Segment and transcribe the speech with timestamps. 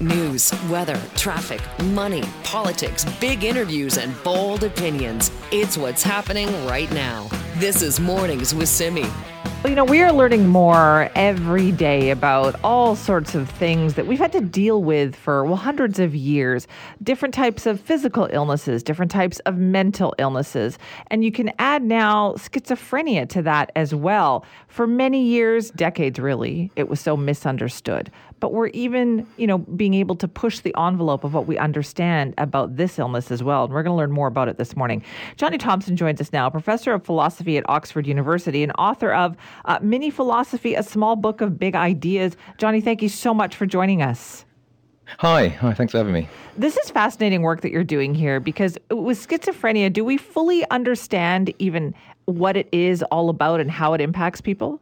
[0.00, 5.30] News, weather, traffic, money, politics, big interviews, and bold opinions.
[5.50, 7.30] It's what's happening right now.
[7.54, 9.06] This is Mornings with Simi.
[9.64, 14.18] You know, we are learning more every day about all sorts of things that we've
[14.18, 16.68] had to deal with for well, hundreds of years.
[17.02, 20.78] Different types of physical illnesses, different types of mental illnesses.
[21.08, 24.44] And you can add now schizophrenia to that as well.
[24.68, 28.12] For many years, decades really, it was so misunderstood.
[28.40, 32.34] But we're even, you know, being able to push the envelope of what we understand
[32.36, 33.64] about this illness as well.
[33.64, 35.02] And we're going to learn more about it this morning.
[35.36, 39.78] Jonny Thomson joins us now, professor of philosophy at Oxford University and author of uh,
[39.80, 42.36] Mini Philosophy, a small book of big ideas.
[42.58, 44.44] Jonny, thank you so much for joining us.
[45.18, 46.28] Hi, hi, thanks for having me.
[46.58, 51.54] This is fascinating work that you're doing here because with schizophrenia, do we fully understand
[51.58, 51.94] even
[52.24, 54.80] what it is all about and how it impacts people?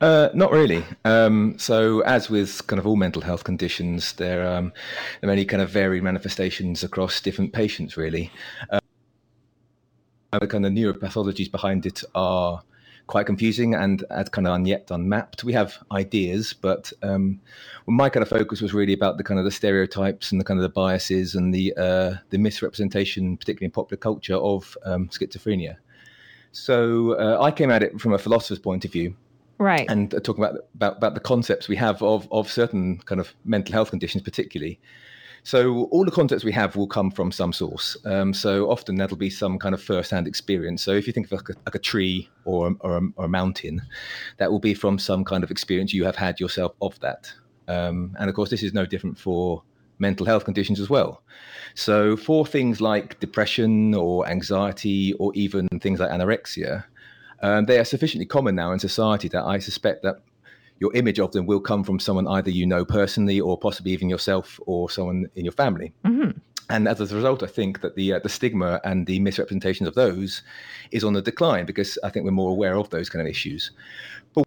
[0.00, 0.84] Uh, not really.
[1.04, 4.72] Um, so, as with kind of all mental health conditions, there, um,
[5.20, 8.30] there are many kind of varied manifestations across different patients, really.
[8.70, 8.78] Uh,
[10.40, 12.62] the kind of neuropathologies behind it are
[13.06, 15.44] quite confusing and kind of yet unmapped.
[15.44, 17.40] We have ideas, but um,
[17.86, 20.58] my kind of focus was really about the kind of the stereotypes and the kind
[20.58, 25.76] of the biases and the uh, the misrepresentation, particularly in popular culture, of um, schizophrenia.
[26.52, 29.14] So uh, I came at it from a philosopher's point of view,
[29.62, 29.86] right.
[29.88, 33.72] And talking about, about about the concepts we have of of certain kind of mental
[33.72, 34.80] health conditions particularly.
[35.44, 37.96] So all the concepts we have will come from some source.
[38.04, 40.84] Um, so often that'll be some kind of first-hand experience.
[40.84, 43.28] So if you think of like a, like a tree or, or, a, or a
[43.28, 43.82] mountain
[44.36, 47.32] that will be from some kind of experience you have had yourself of that.
[47.66, 49.64] Um, and of course this is no different for
[49.98, 51.22] mental health conditions as well.
[51.74, 56.84] So, for things like depression or anxiety, or even things like anorexia,
[57.42, 60.22] um, they are sufficiently common now in society that I suspect that
[60.78, 64.08] your image of them will come from someone either you know personally or possibly even
[64.08, 65.92] yourself or someone in your family.
[66.04, 66.30] Mm-hmm.
[66.70, 69.94] And as a result, I think that the uh, the stigma and the misrepresentations of
[69.94, 70.42] those
[70.90, 73.72] is on the decline because I think we're more aware of those kind of issues.
[74.34, 74.46] But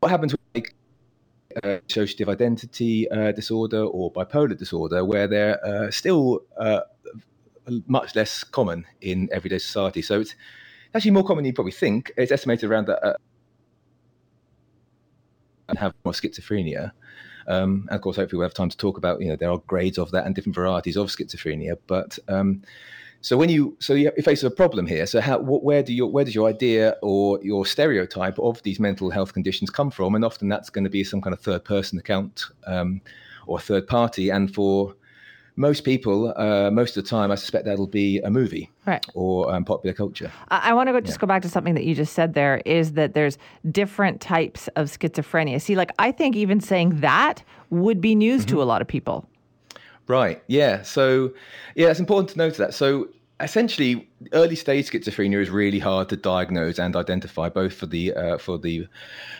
[0.00, 0.74] what happens with like,
[1.64, 6.80] uh, dissociative identity uh, disorder or bipolar disorder, where they're uh, still uh,
[7.86, 10.02] much less common in everyday society?
[10.02, 10.34] So it's
[10.94, 12.12] actually more common than you probably think.
[12.16, 13.16] It's estimated around that uh,
[15.68, 16.92] and have more schizophrenia.
[17.46, 19.20] Um, and of course, hopefully, we'll have time to talk about.
[19.20, 21.78] You know, there are grades of that and different varieties of schizophrenia.
[21.86, 22.62] But um,
[23.20, 25.06] so when you so you face a problem here.
[25.06, 29.10] So how where do your where does your idea or your stereotype of these mental
[29.10, 30.14] health conditions come from?
[30.14, 33.00] And often that's going to be some kind of third person account um,
[33.46, 34.30] or third party.
[34.30, 34.94] And for
[35.58, 39.04] most people, uh, most of the time, I suspect that'll be a movie right.
[39.14, 40.30] or um, popular culture.
[40.50, 41.22] I, I want to go, just yeah.
[41.22, 43.38] go back to something that you just said there is that there's
[43.70, 45.60] different types of schizophrenia.
[45.60, 48.56] See, like, I think even saying that would be news mm-hmm.
[48.56, 49.28] to a lot of people.
[50.06, 50.40] Right.
[50.46, 50.82] Yeah.
[50.82, 51.32] So,
[51.74, 52.72] yeah, it's important to note that.
[52.72, 53.08] So,
[53.40, 58.38] essentially, early stage schizophrenia is really hard to diagnose and identify, both for the uh,
[58.38, 58.86] for the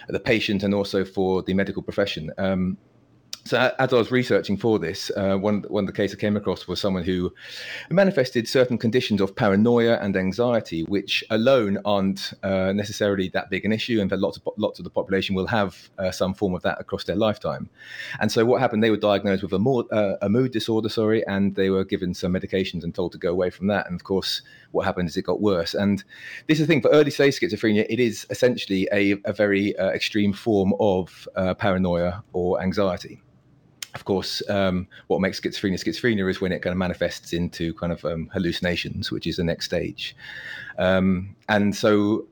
[0.08, 2.32] the patient and also for the medical profession.
[2.38, 2.76] Um,
[3.48, 6.36] so as I was researching for this, uh, one one of the cases I came
[6.36, 7.32] across was someone who
[7.90, 13.72] manifested certain conditions of paranoia and anxiety, which alone aren't uh, necessarily that big an
[13.72, 16.62] issue, and that lots of lots of the population will have uh, some form of
[16.62, 17.70] that across their lifetime.
[18.20, 18.84] And so what happened?
[18.84, 22.12] They were diagnosed with a, more, uh, a mood disorder, sorry, and they were given
[22.12, 23.86] some medications and told to go away from that.
[23.86, 24.42] And of course,
[24.72, 25.72] what happened is it got worse.
[25.72, 26.04] And
[26.48, 29.88] this is the thing for early stage schizophrenia; it is essentially a, a very uh,
[29.88, 33.22] extreme form of uh, paranoia or anxiety
[33.98, 37.92] of course, um, what makes schizophrenia schizophrenia is when it kind of manifests into kind
[37.92, 40.14] of um, hallucinations, which is the next stage.
[40.78, 42.28] Um, and so,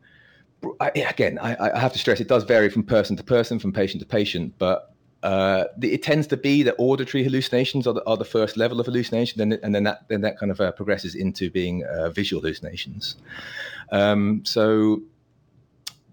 [0.78, 3.72] I, again, I, I, have to stress it does vary from person to person, from
[3.72, 4.94] patient to patient, but
[5.25, 8.78] uh, the, it tends to be that auditory hallucinations are the, are the first level
[8.78, 12.10] of hallucination, and, and then that then that kind of uh, progresses into being uh,
[12.10, 13.16] visual hallucinations.
[13.91, 15.03] Um, so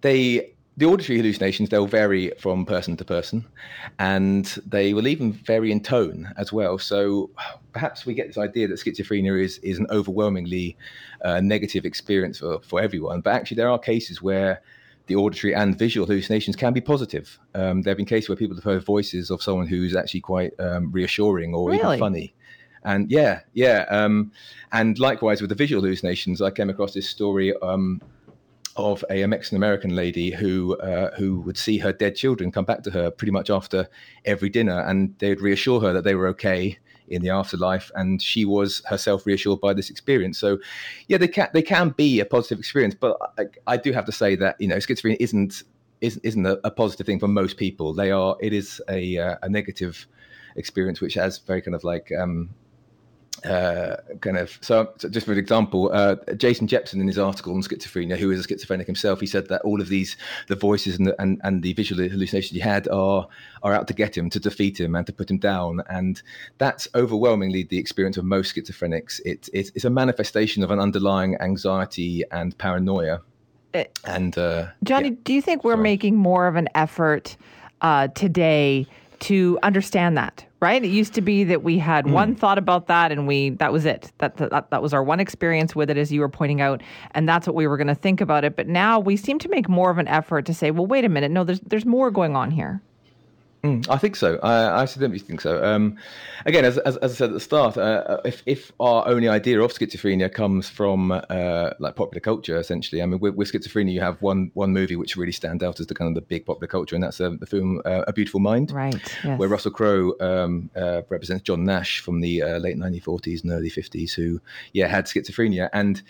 [0.02, 3.46] they the auditory hallucinations they'll vary from person to person
[4.00, 6.80] and they will even vary in tone as well.
[6.80, 7.30] So
[7.74, 10.76] perhaps we get this idea that schizophrenia is, is an overwhelmingly
[11.24, 14.62] uh, negative experience for, for everyone but actually there are cases where
[15.08, 17.38] the auditory and visual hallucinations can be positive.
[17.54, 20.58] Um, there have been cases where people have heard voices of someone who's actually quite
[20.60, 21.80] um, reassuring or really?
[21.80, 22.34] even funny.
[22.86, 24.32] And yeah yeah um,
[24.72, 28.02] and likewise with the visual hallucinations i came across this story um,
[28.76, 32.84] of a, Mexican American lady who uh, who would see her dead children come back
[32.84, 33.88] to her pretty much after
[34.26, 36.78] every dinner, and they'd reassure her that they were okay
[37.08, 40.38] in the afterlife, and she was herself reassured by this experience.
[40.38, 40.60] So,
[41.08, 44.12] yeah, they can they can be a positive experience, but I, I do have to
[44.12, 45.64] say that you know schizophrenia isn't
[46.02, 47.94] isn't, isn't a, a, positive thing for most people.
[47.94, 50.08] They are it is a uh, a negative
[50.56, 52.50] experience, which has very kind of like um,
[53.46, 57.54] uh, kind of so, so, just for an example uh, jason jepson in his article
[57.54, 60.16] on schizophrenia who is a schizophrenic himself he said that all of these
[60.48, 63.28] the voices and the, and, and the visual hallucinations he had are
[63.64, 66.22] are out to get him to defeat him and to put him down and
[66.58, 71.36] that's overwhelmingly the experience of most schizophrenics it, it it's a manifestation of an underlying
[71.42, 73.20] anxiety and paranoia
[73.74, 75.16] uh, and uh, jonny yeah.
[75.24, 75.84] do you think we're Sorry.
[75.84, 77.36] making more of an effort
[77.82, 78.88] uh, today
[79.20, 80.82] to understand that right?
[80.82, 82.14] It used to be that we had mm.
[82.14, 84.14] one thought about that and we that was it.
[84.20, 86.82] That, that that was our one experience with it as you were pointing out
[87.12, 88.56] and that's what we were going to think about it.
[88.56, 91.10] But now we seem to make more of an effort to say, well, wait a
[91.10, 91.32] minute.
[91.32, 92.82] No, there's there's more going on here.
[93.64, 94.40] Mm, I think so.
[94.44, 95.64] I, I certainly think so.
[95.64, 95.98] Um,
[96.46, 99.62] again, as, as, as, I said at the start, uh, if, if our only idea
[99.62, 104.02] of schizophrenia comes from uh, like popular culture, essentially, I mean, with, with, schizophrenia, you
[104.02, 106.68] have one one movie which really stands out as the kind of the big popular
[106.68, 108.96] culture, and that's uh, the film uh, A Beautiful Mind, right?
[109.24, 109.40] Yes.
[109.40, 113.70] Where Russell Crowe um, uh, represents John Nash from the uh, late 1940s and early
[113.70, 114.42] 50s, who
[114.74, 116.02] yeah had schizophrenia, and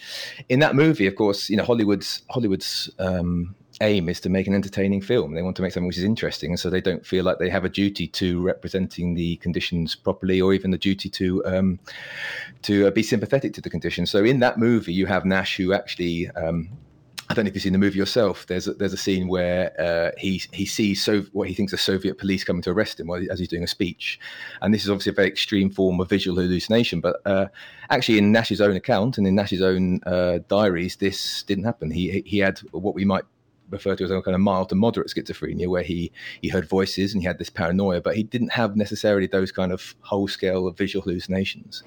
[0.50, 4.54] in that movie, of course, you know Hollywood's Hollywood's um, aim is to make an
[4.54, 5.34] entertaining film.
[5.34, 7.50] They want to make something which is interesting, and so they don't feel like they
[7.50, 11.80] have a duty to representing the conditions properly, or even the duty to um,
[12.64, 14.12] to uh, be sympathetic to the conditions.
[14.12, 16.30] So in that movie, you have Nash, who actually.
[16.31, 16.70] Um,
[17.30, 18.46] I don't know if you've seen the movie yourself.
[18.48, 21.78] There's a, there's a scene where uh, he he sees so what he thinks are
[21.78, 24.20] Soviet police coming to arrest him as he's doing a speech,
[24.62, 27.00] and this is obviously a very extreme form of visual hallucination.
[27.00, 27.48] But uh,
[27.90, 31.92] actually, in Nash's own account and in Nash's own uh, diaries, this didn't happen.
[31.92, 33.24] He he had what we might
[33.74, 36.12] referred to as a kind of mild to moderate schizophrenia, where he
[36.42, 39.72] he heard voices and he had this paranoia, but he didn't have necessarily those kind
[39.72, 41.84] of whole scale of visual hallucinations.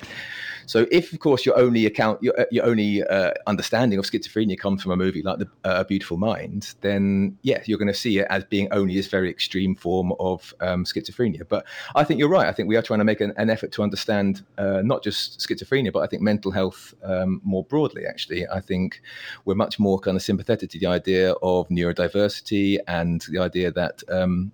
[0.66, 4.82] So, if of course your only account, your, your only uh, understanding of schizophrenia comes
[4.82, 8.18] from a movie like the, uh, A Beautiful Mind, then yeah, you're going to see
[8.18, 11.48] it as being only this very extreme form of um, schizophrenia.
[11.48, 11.64] But
[11.94, 12.48] I think you're right.
[12.48, 15.38] I think we are trying to make an, an effort to understand uh, not just
[15.40, 18.04] schizophrenia, but I think mental health um, more broadly.
[18.04, 19.00] Actually, I think
[19.44, 24.02] we're much more kind of sympathetic to the idea of neurodiversity and the idea that.
[24.08, 24.52] Um,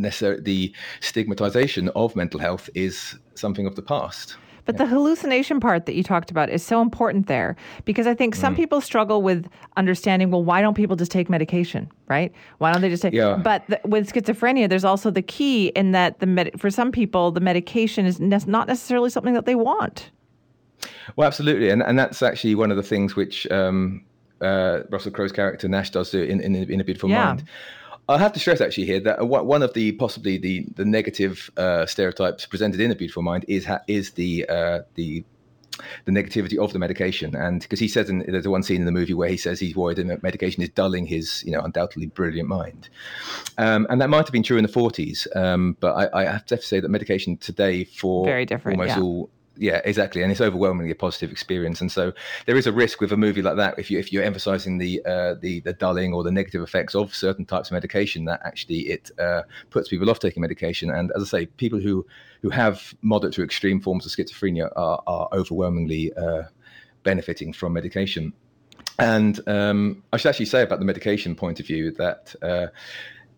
[0.00, 4.36] the stigmatization of mental health is something of the past.
[4.68, 7.56] But the hallucination part that you talked about is so important there
[7.86, 8.58] because I think some mm.
[8.58, 9.48] people struggle with
[9.78, 12.30] understanding, well, why don't people just take medication, right?
[12.58, 13.14] Why don't they just take?
[13.14, 13.36] Yeah.
[13.42, 17.30] But the, with schizophrenia, there's also the key in that the med- for some people,
[17.30, 20.10] the medication is ne- not necessarily something that they want.
[21.16, 24.04] Well, absolutely, and and that's actually one of the things which um,
[24.42, 27.24] uh, Russell Crowe's character Nash does do in in, in a beautiful yeah.
[27.24, 27.44] mind.
[28.08, 31.86] I have to stress actually here that one of the possibly the the negative uh,
[31.86, 35.24] stereotypes presented in a beautiful mind is ha- is the uh, the
[36.06, 38.92] the negativity of the medication and because he says in, there's one scene in the
[38.92, 42.48] movie where he says he's worried that medication is dulling his you know undoubtedly brilliant
[42.48, 42.88] mind
[43.58, 46.46] um, and that might have been true in the 40s um, but I, I, have
[46.46, 49.04] to say that medication today for very different almost yeah.
[49.04, 51.80] all yeah, exactly, and it's overwhelmingly a positive experience.
[51.80, 52.12] And so
[52.46, 55.02] there is a risk with a movie like that if you if you're emphasizing the
[55.04, 58.80] uh, the the dulling or the negative effects of certain types of medication, that actually
[58.88, 60.90] it uh, puts people off taking medication.
[60.90, 62.06] And as I say, people who
[62.42, 66.44] who have moderate to extreme forms of schizophrenia are are overwhelmingly uh,
[67.02, 68.32] benefiting from medication.
[69.00, 72.66] And um, I should actually say about the medication point of view that uh,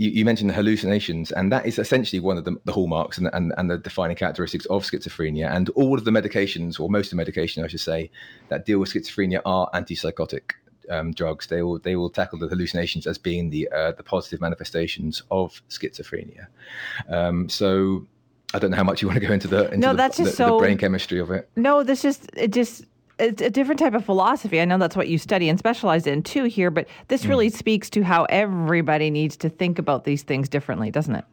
[0.01, 3.29] you, you, mentioned the hallucinations, and that is essentially one of the, the hallmarks and,
[3.35, 5.55] and, and, the defining characteristics of schizophrenia.
[5.55, 8.11] And all of the medications, or most of the medication, I should say,
[8.49, 10.53] that deal with schizophrenia are antipsychotic
[10.89, 11.49] um, drugs.
[11.49, 15.61] They will they will tackle the hallucinations as being the uh, the positive manifestations of
[15.69, 16.47] schizophrenia.
[17.11, 18.07] Um, so
[18.55, 20.17] I don't know how much you want to go into the into no, the, that's
[20.17, 21.51] just the, so, the brain chemistry of it.
[21.57, 22.87] No, this just it just
[23.21, 24.61] it's a different type of philosophy.
[24.61, 27.55] I know that's what you study and specialize in too here, but this really mm.
[27.55, 31.25] speaks to how everybody needs to think about these things differently, doesn't it?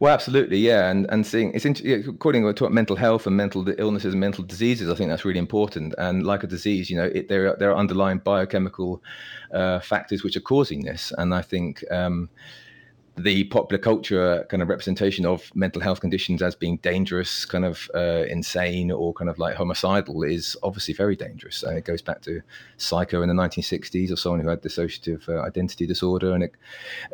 [0.00, 4.20] Well, absolutely, yeah, and and seeing it's according to mental health and mental illnesses and
[4.20, 4.90] mental diseases.
[4.90, 5.94] I think that's really important.
[5.98, 9.02] And like a disease, you know, it, there are, there are underlying biochemical
[9.52, 11.12] uh, factors which are causing this.
[11.16, 11.84] And I think.
[11.90, 12.28] Um,
[13.22, 17.90] the popular culture kind of representation of mental health conditions as being dangerous, kind of
[17.94, 21.62] uh, insane, or kind of like homicidal is obviously very dangerous.
[21.62, 22.40] And it goes back to
[22.76, 26.52] Psycho in the 1960s, or someone who had dissociative uh, identity disorder, and it,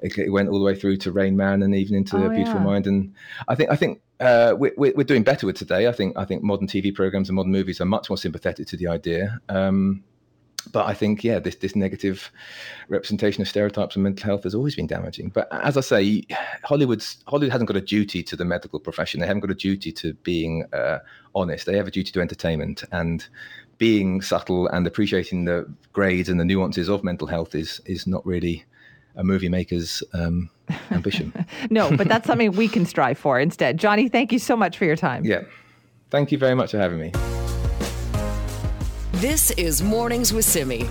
[0.02, 2.66] it, went all the way through to Rain Man and even into oh, Beautiful yeah.
[2.66, 2.86] Mind.
[2.86, 3.14] And
[3.48, 5.88] I think I think uh, we're, we're doing better with today.
[5.88, 8.76] I think I think modern TV programs and modern movies are much more sympathetic to
[8.76, 9.40] the idea.
[9.48, 10.04] Um,
[10.72, 12.30] but I think, yeah, this this negative
[12.88, 15.28] representation of stereotypes and mental health has always been damaging.
[15.28, 16.24] But as I say,
[16.62, 19.20] Hollywood's Hollywood hasn't got a duty to the medical profession.
[19.20, 20.98] They haven't got a duty to being uh,
[21.34, 21.66] honest.
[21.66, 23.26] They have a duty to entertainment and
[23.78, 28.24] being subtle and appreciating the grades and the nuances of mental health is is not
[28.24, 28.64] really
[29.16, 30.50] a movie maker's um,
[30.90, 31.32] ambition.
[31.70, 33.78] no, but that's something we can strive for instead.
[33.78, 35.24] Jonny, thank you so much for your time.
[35.24, 35.42] Yeah.
[36.10, 37.12] Thank you very much for having me.
[39.24, 40.86] This is Mornings with Simi.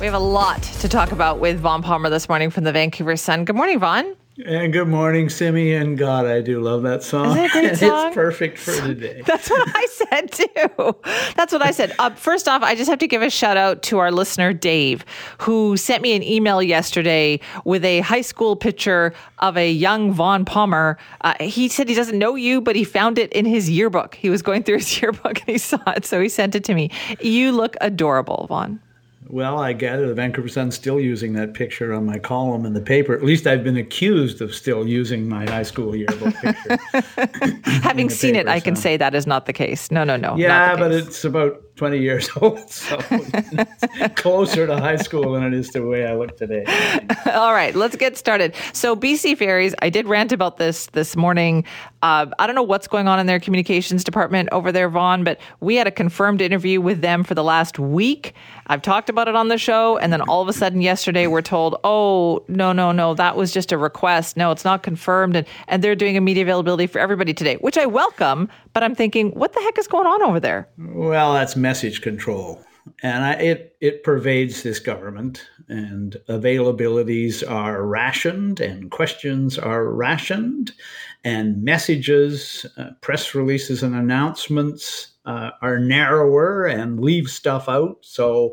[0.00, 3.14] We have a lot to talk about with Vaughn Palmer this morning from the Vancouver
[3.14, 3.44] Sun.
[3.44, 4.16] Good morning, Vaughn.
[4.44, 5.74] And good morning, Simi.
[5.74, 7.38] And God, I do love that song.
[7.38, 8.06] Isn't it a great song?
[8.08, 9.22] it's perfect for today.
[9.26, 10.96] That's what I said too.
[11.36, 11.94] That's what I said.
[12.00, 15.04] Uh, first off, I just have to give a shout out to our listener, Dave,
[15.38, 20.44] who sent me an email yesterday with a high school picture of a young Vaughn
[20.44, 20.98] Palmer.
[21.20, 24.16] Uh, he said he doesn't know you, but he found it in his yearbook.
[24.16, 26.04] He was going through his yearbook and he saw it.
[26.04, 26.90] So he sent it to me.
[27.20, 28.80] You look adorable, Vaughn.
[29.26, 32.80] Well, I gather the Vancouver Sun's still using that picture on my column in the
[32.80, 33.14] paper.
[33.14, 36.78] At least I've been accused of still using my high school yearbook picture.
[37.82, 38.64] Having seen paper, it, I so.
[38.64, 39.90] can say that is not the case.
[39.90, 40.36] No, no, no.
[40.36, 45.54] Yeah, but it's about 20 years old, so it's closer to high school than it
[45.54, 46.64] is to the way I look today.
[47.32, 48.54] All right, let's get started.
[48.72, 51.64] So, BC Ferries, I did rant about this this morning.
[52.02, 55.40] Uh, I don't know what's going on in their communications department over there, Vaughn, but
[55.60, 58.34] we had a confirmed interview with them for the last week.
[58.68, 61.42] I've talked about it on the show, and then all of a sudden yesterday we're
[61.42, 64.36] told, "Oh, no, no, no, that was just a request.
[64.36, 67.76] No, it's not confirmed," and and they're doing a media availability for everybody today, which
[67.76, 68.48] I welcome.
[68.74, 70.68] But I'm thinking, what the heck is going on over there?
[70.76, 72.60] Well, that's message control,
[73.02, 75.48] and I, it it pervades this government.
[75.68, 80.72] And availabilities are rationed, and questions are rationed,
[81.24, 87.98] and messages, uh, press releases, and announcements uh, are narrower and leave stuff out.
[88.02, 88.52] So.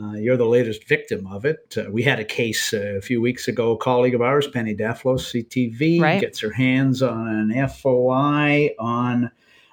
[0.00, 1.74] Uh, you're the latest victim of it.
[1.76, 3.72] Uh, we had a case uh, a few weeks ago.
[3.72, 6.20] A colleague of ours, Penny Daflos, CTV, right.
[6.20, 9.30] gets her hands on an FOI on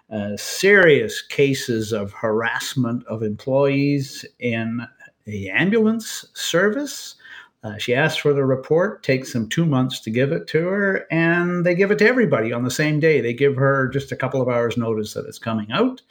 [0.10, 4.88] uh, serious cases of harassment of employees in
[5.25, 7.15] the ambulance service.
[7.63, 11.08] Uh, she asks for the report, takes them two months to give it to her,
[11.12, 13.22] and they give it to everybody on the same day.
[13.22, 16.01] They give her just a couple of hours' notice that it's coming out.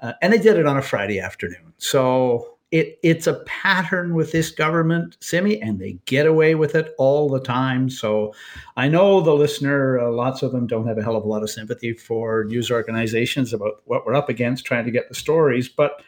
[0.00, 1.72] Uh, and they did it on a Friday afternoon.
[1.78, 6.94] So it it's a pattern with this government, Simi, and they get away with it
[6.98, 7.88] all the time.
[7.88, 8.34] So
[8.76, 11.42] I know the listener, uh, lots of them don't have a hell of a lot
[11.42, 15.68] of sympathy for news organizations about what we're up against trying to get the stories.
[15.68, 16.02] But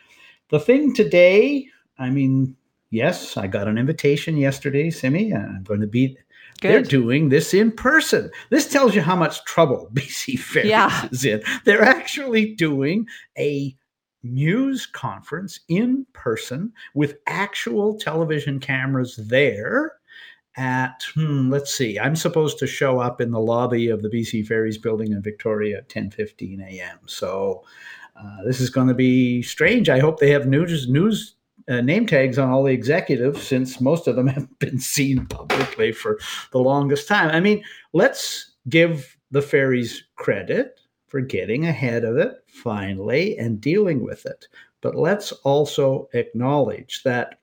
[0.50, 1.66] the thing today,
[1.98, 2.56] I mean,
[2.90, 6.16] yes, I got an invitation yesterday, Simi, and I'm going to be.
[6.60, 6.72] Good.
[6.72, 8.30] They're doing this in person.
[8.50, 11.08] This tells you how much trouble BC Ferries yeah.
[11.10, 11.42] is in.
[11.64, 13.06] They're actually doing
[13.38, 13.74] a
[14.22, 19.92] news conference in person with actual television cameras there
[20.56, 24.46] at hmm, let's see i'm supposed to show up in the lobby of the bc
[24.46, 27.62] ferries building in victoria at 10.15 a.m so
[28.22, 29.88] uh, this is going to be strange.
[29.88, 31.34] I hope they have news news
[31.68, 35.92] uh, name tags on all the executives since most of them have been seen publicly
[35.92, 36.18] for
[36.52, 37.30] the longest time.
[37.30, 37.62] I mean
[37.92, 40.79] let's give the ferries credit
[41.10, 44.46] for getting ahead of it finally and dealing with it.
[44.80, 47.40] But let's also acknowledge that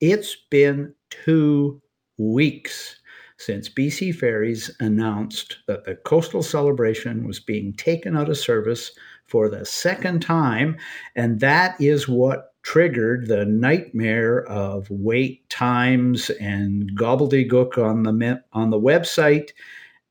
[0.00, 1.80] it's been two
[2.18, 3.00] weeks
[3.38, 8.92] since BC Ferries announced that the coastal celebration was being taken out of service
[9.26, 10.76] for the second time.
[11.14, 18.70] And that is what triggered the nightmare of wait times and gobbledygook on the, on
[18.70, 19.50] the website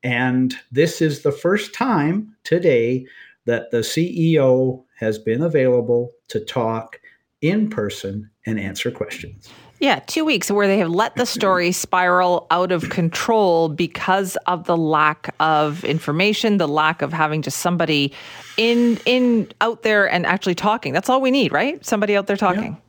[0.06, 3.04] and this is the first time today
[3.44, 7.00] that the CEO has been available to talk
[7.40, 9.48] in person and answer questions.
[9.80, 14.66] Yeah, two weeks where they have let the story spiral out of control because of
[14.66, 18.12] the lack of information, the lack of having just somebody
[18.56, 20.92] in in out there and actually talking.
[20.92, 21.84] That's all we need, right?
[21.84, 22.80] Somebody out there talking.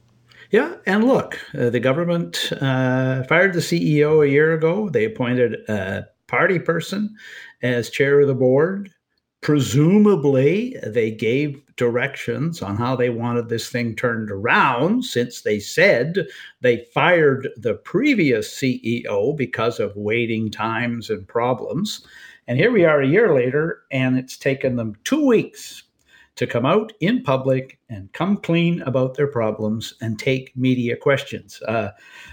[0.52, 0.76] Yeah, yeah.
[0.86, 4.88] and look, uh, the government uh, fired the CEO a year ago.
[4.88, 7.16] They appointed a party person
[7.62, 8.92] as chair of the board.
[9.42, 16.28] Presumably, they gave directions on how they wanted this thing turned around since they said
[16.62, 22.06] they fired the previous CEO because of waiting times and problems.
[22.48, 25.84] And here we are a year later, and it's taken them two weeks
[26.38, 31.62] to come out in public and come clean about their problems and take media questions.
[31.64, 31.90] Uh,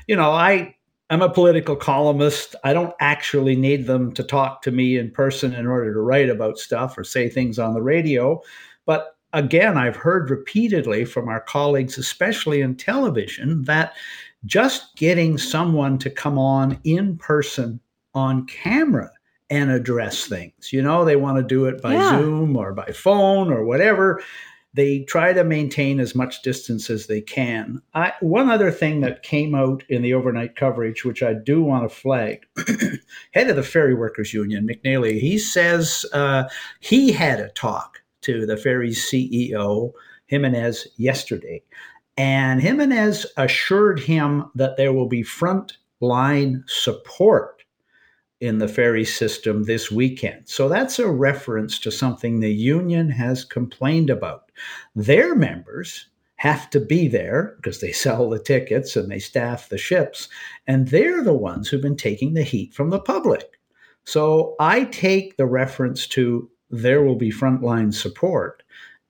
[0.06, 0.76] you know, I
[1.14, 2.56] I'm a political columnist.
[2.64, 6.28] I don't actually need them to talk to me in person in order to write
[6.28, 8.42] about stuff or say things on the radio.
[8.84, 13.92] But again, I've heard repeatedly from our colleagues, especially in television, that
[14.44, 17.78] just getting someone to come on in person
[18.14, 19.08] on camera
[19.50, 22.18] and address things, you know, they want to do it by yeah.
[22.18, 24.20] Zoom or by phone or whatever
[24.74, 27.80] they try to maintain as much distance as they can.
[27.94, 31.88] I, one other thing that came out in the overnight coverage, which I do want
[31.88, 32.44] to flag,
[33.32, 36.44] head of the Ferry Workers Union, McNally, he says uh,
[36.80, 39.92] he had a talk to the ferry's CEO,
[40.26, 41.62] Jimenez, yesterday.
[42.16, 47.62] And Jimenez assured him that there will be front line support
[48.40, 50.48] in the ferry system this weekend.
[50.48, 54.43] So that's a reference to something the union has complained about.
[54.94, 59.78] Their members have to be there because they sell the tickets and they staff the
[59.78, 60.28] ships,
[60.66, 63.58] and they're the ones who've been taking the heat from the public.
[64.04, 68.62] So I take the reference to there will be frontline support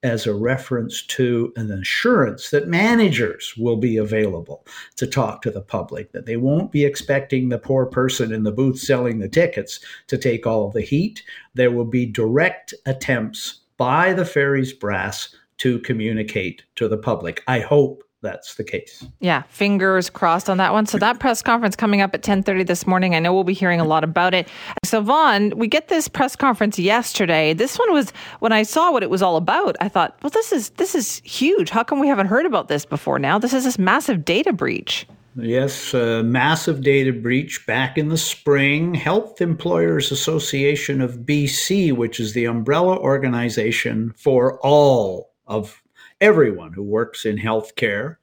[0.03, 4.63] as a reference to an assurance that managers will be available
[4.97, 8.51] to talk to the public, that they won't be expecting the poor person in the
[8.51, 11.23] booth selling the tickets to take all the heat.
[11.55, 17.43] There will be direct attempts by the ferry's brass to communicate to the public.
[17.47, 19.05] I hope that's the case.
[19.19, 20.87] Yeah, fingers crossed on that one.
[20.87, 23.13] So that press conference coming up at 10:30 this morning.
[23.13, 24.49] I know we'll be hearing a lot about it.
[24.83, 27.53] So Vaughn, we get this press conference yesterday.
[27.53, 29.75] This one was when I saw what it was all about.
[29.79, 31.69] I thought, well, this is this is huge.
[31.69, 33.37] How come we haven't heard about this before now?
[33.37, 35.07] This is this massive data breach.
[35.37, 38.93] Yes, a massive data breach back in the spring.
[38.93, 45.83] Health Employers Association of BC, which is the umbrella organization for all of
[46.21, 48.15] everyone who works in healthcare.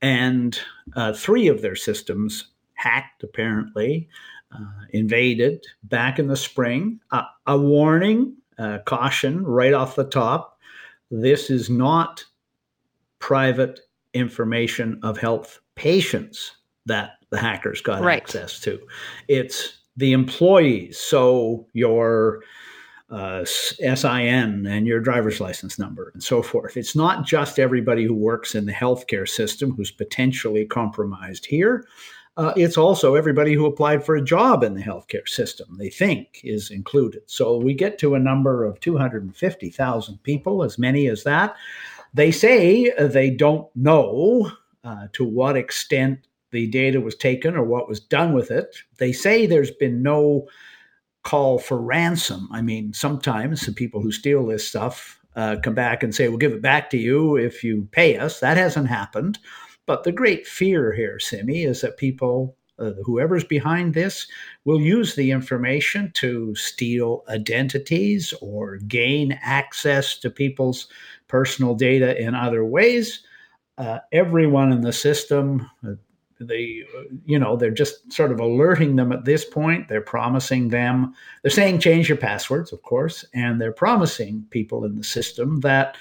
[0.00, 0.58] And
[0.94, 4.08] uh, three of their systems hacked, apparently,
[4.52, 7.00] uh, invaded back in the spring.
[7.10, 8.36] Uh, a warning,
[8.84, 10.54] caution right off the top
[11.10, 12.24] this is not
[13.18, 13.80] private
[14.14, 16.52] information of health patients
[16.86, 18.22] that the hackers got right.
[18.22, 18.80] access to.
[19.28, 20.98] It's the employees.
[20.98, 22.42] So your
[23.10, 26.76] uh, SIN and your driver's license number and so forth.
[26.76, 31.86] It's not just everybody who works in the healthcare system who's potentially compromised here.
[32.36, 36.40] Uh, it's also everybody who applied for a job in the healthcare system, they think
[36.42, 37.22] is included.
[37.26, 41.54] So we get to a number of 250,000 people, as many as that.
[42.12, 44.50] They say they don't know
[44.84, 48.76] uh, to what extent the data was taken or what was done with it.
[48.98, 50.46] They say there's been no
[51.24, 52.48] call for ransom.
[52.52, 56.38] I mean, sometimes the people who steal this stuff uh, come back and say, we'll
[56.38, 58.40] give it back to you if you pay us.
[58.40, 59.38] That hasn't happened.
[59.86, 64.26] But the great fear here, Simi, is that people, uh, whoever's behind this,
[64.64, 70.86] will use the information to steal identities or gain access to people's
[71.26, 73.24] personal data in other ways.
[73.76, 75.92] Uh, everyone in the system, uh,
[76.40, 76.82] they
[77.24, 79.88] you know they're just sort of alerting them at this point.
[79.88, 84.96] They're promising them they're saying change your passwords of course and they're promising people in
[84.96, 85.96] the system that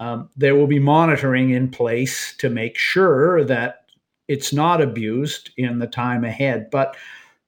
[0.00, 3.84] um, there will be monitoring in place to make sure that
[4.28, 6.70] it's not abused in the time ahead.
[6.70, 6.96] But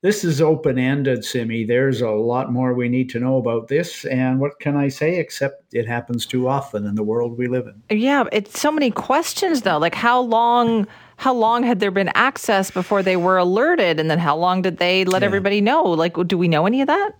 [0.02, 1.64] this is open ended, Simi.
[1.64, 4.04] There's a lot more we need to know about this.
[4.04, 7.66] And what can I say except it happens too often in the world we live
[7.66, 7.98] in?
[7.98, 9.78] Yeah, it's so many questions, though.
[9.78, 14.18] Like, how long how long had there been access before they were alerted and then
[14.18, 15.26] how long did they let yeah.
[15.26, 17.12] everybody know like do we know any of that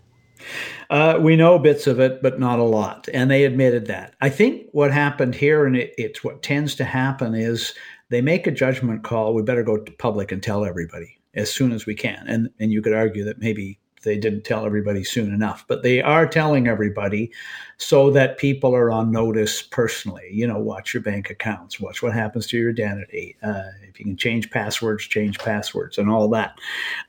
[0.91, 4.29] uh, we know bits of it but not a lot and they admitted that i
[4.29, 7.75] think what happened here and it, it's what tends to happen is
[8.11, 11.73] they make a judgment call we better go to public and tell everybody as soon
[11.73, 15.35] as we can and and you could argue that maybe they didn't tell everybody soon
[15.35, 17.33] enough, but they are telling everybody
[17.77, 20.29] so that people are on notice personally.
[20.31, 23.37] You know, watch your bank accounts, watch what happens to your identity.
[23.43, 26.57] Uh, if you can change passwords, change passwords, and all that.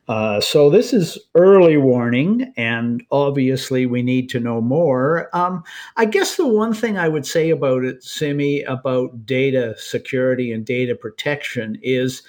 [0.08, 5.30] Uh, so this is early warning, and obviously we need to know more.
[5.34, 5.64] Um,
[5.98, 10.66] I guess the one thing I would say about it, Simi, about data security and
[10.66, 12.24] data protection is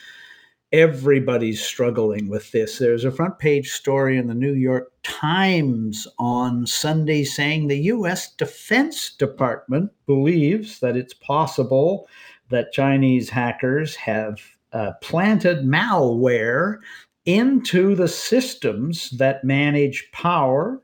[0.72, 2.78] everybody's struggling with this.
[2.78, 8.32] There's a front page story in the New York Times on Sunday saying the U.S.
[8.34, 12.06] Defense Department believes that it's possible
[12.50, 14.38] that Chinese hackers have
[14.72, 16.78] uh, planted malware
[17.24, 20.82] into the systems that manage power,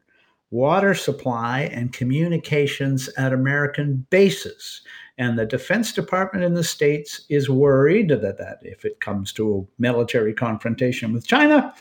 [0.50, 4.82] water supply, and communications at American bases.
[5.16, 9.58] And the Defense Department in the States is worried that, that if it comes to
[9.58, 11.72] a military confrontation with China,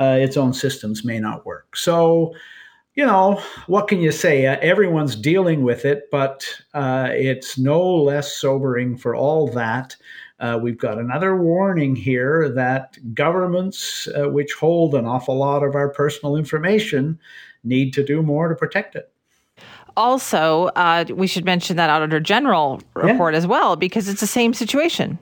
[0.00, 1.76] uh, its own systems may not work.
[1.76, 2.34] So,
[2.94, 4.46] you know, what can you say?
[4.46, 9.94] Uh, everyone's dealing with it, but uh, it's no less sobering for all that.
[10.40, 15.76] Uh, we've got another warning here that governments, uh, which hold an awful lot of
[15.76, 17.18] our personal information,
[17.62, 19.12] need to do more to protect it.
[19.96, 23.38] Also, uh, we should mention that Auditor General report yeah.
[23.38, 25.18] as well because it's the same situation.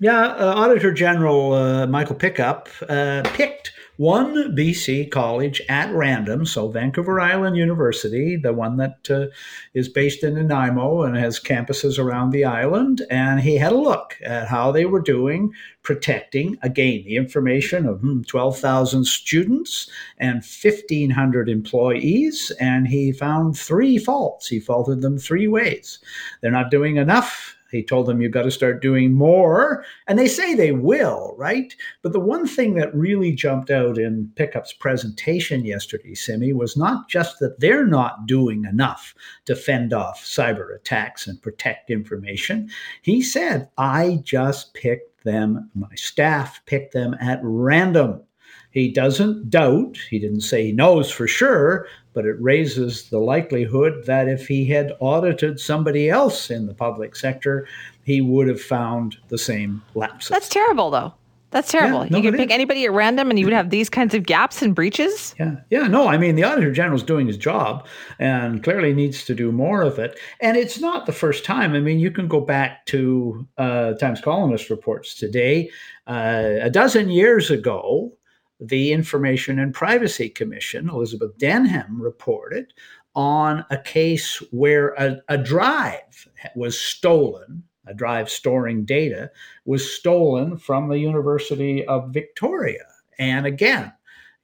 [0.00, 3.69] Yeah, uh, Auditor General uh, Michael Pickup uh, picked
[4.00, 6.46] one BC college at random.
[6.46, 9.26] So, Vancouver Island University, the one that uh,
[9.74, 13.02] is based in Nanaimo and has campuses around the island.
[13.10, 18.00] And he had a look at how they were doing protecting, again, the information of
[18.00, 22.50] hmm, 12,000 students and 1,500 employees.
[22.58, 24.48] And he found three faults.
[24.48, 25.98] He faulted them three ways.
[26.40, 29.84] They're not doing enough he told them you've got to start doing more.
[30.06, 31.74] And they say they will, right?
[32.02, 37.08] But the one thing that really jumped out in Pickup's presentation yesterday, Simi, was not
[37.08, 39.14] just that they're not doing enough
[39.46, 42.70] to fend off cyber attacks and protect information.
[43.02, 48.22] He said, I just picked them, my staff picked them at random.
[48.70, 54.04] He doesn't doubt, he didn't say he knows for sure, but it raises the likelihood
[54.06, 57.66] that if he had audited somebody else in the public sector,
[58.04, 60.30] he would have found the same lapses.
[60.30, 61.14] That's terrible, though.
[61.50, 62.04] That's terrible.
[62.04, 62.54] Yeah, no, you could pick is.
[62.54, 65.34] anybody at random and you would have these kinds of gaps and breaches.
[65.38, 65.56] Yeah.
[65.68, 65.88] Yeah.
[65.88, 67.86] No, I mean, the Auditor General is doing his job
[68.20, 70.16] and clearly needs to do more of it.
[70.40, 71.74] And it's not the first time.
[71.74, 75.70] I mean, you can go back to uh, Times Columnist reports today.
[76.06, 78.12] Uh, a dozen years ago,
[78.60, 82.72] the Information and Privacy Commission, Elizabeth Denham, reported
[83.14, 89.30] on a case where a, a drive was stolen, a drive storing data
[89.64, 92.86] was stolen from the University of Victoria.
[93.18, 93.92] And again,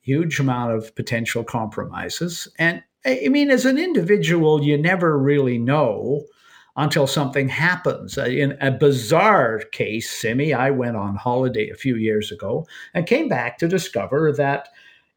[0.01, 2.49] huge amount of potential compromises.
[2.59, 6.25] And I mean, as an individual, you never really know
[6.77, 8.19] until something happens.
[8.19, 13.07] Uh, in a bizarre case, Simi, I went on holiday a few years ago and
[13.07, 14.69] came back to discover that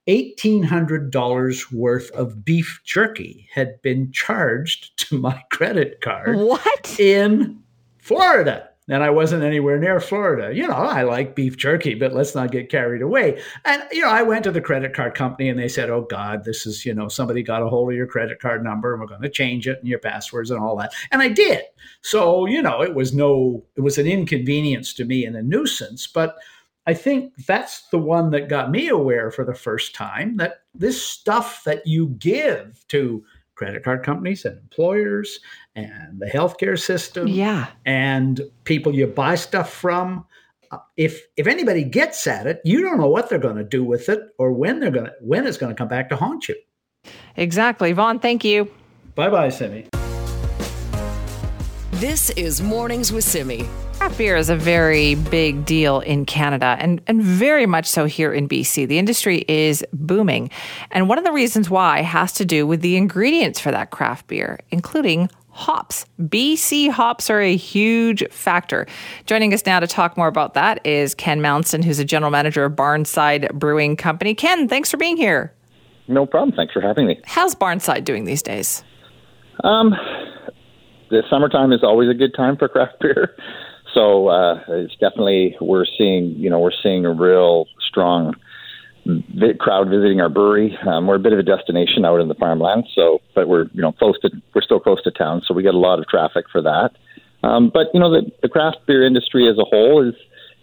[0.08, 6.38] $1,800 worth of beef jerky had been charged to my credit card.
[6.38, 7.00] What?
[7.00, 7.62] In
[8.00, 10.54] Florida and I wasn't anywhere near Florida.
[10.54, 13.42] You know, I like beef jerky, but let's not get carried away.
[13.66, 16.44] And, you know, I went to the credit card company and they said, oh, God,
[16.44, 19.08] this is, you know, somebody got a hold of your credit card number and we're
[19.08, 20.94] going to change it and your passwords and all that.
[21.12, 21.64] And I did.
[22.02, 26.08] So, you know, it was no, it was an inconvenience to me and a nuisance.
[26.08, 26.38] But
[26.88, 31.00] I think that's the one that got me aware for the first time that this
[31.06, 33.24] stuff that you give to
[33.60, 35.42] credit card companies and employers
[35.76, 37.28] and the healthcare system.
[37.28, 37.68] Yeah.
[37.86, 40.26] and people you buy stuff from.
[40.72, 43.84] Uh, if if anybody gets at it you don't know what they're going to do
[43.84, 46.48] with it or when they're going to when it's going to come back to haunt
[46.48, 46.56] you.
[47.36, 47.92] Exactly.
[47.92, 48.72] Vaughn thank you.
[49.16, 49.90] Bye bye simi
[52.00, 57.02] this is mornings with simi Craft beer is a very big deal in Canada and,
[57.08, 58.88] and very much so here in BC.
[58.88, 60.50] The industry is booming.
[60.92, 64.28] And one of the reasons why has to do with the ingredients for that craft
[64.28, 66.06] beer, including hops.
[66.22, 68.88] BC hops are a huge factor.
[69.26, 72.64] Joining us now to talk more about that is Ken Malenstyn, who's a general manager
[72.64, 74.34] of Barnside Brewing Company.
[74.34, 75.54] Ken, thanks for being here.
[76.08, 76.56] No problem.
[76.56, 77.20] Thanks for having me.
[77.26, 78.86] How's Barnside doing these days?
[79.66, 79.94] Um,
[81.10, 83.36] the summertime is always a good time for craft beer.
[83.94, 88.36] So uh, it's definitely we're seeing you know we're seeing a real strong
[89.60, 90.78] crowd visiting our brewery.
[90.86, 93.82] Um, we're a bit of a destination out in the farmland, so but we're you
[93.82, 96.46] know close to we're still close to town, so we get a lot of traffic
[96.52, 96.92] for that.
[97.42, 100.16] Um, but you know the, the craft beer industry as a whole is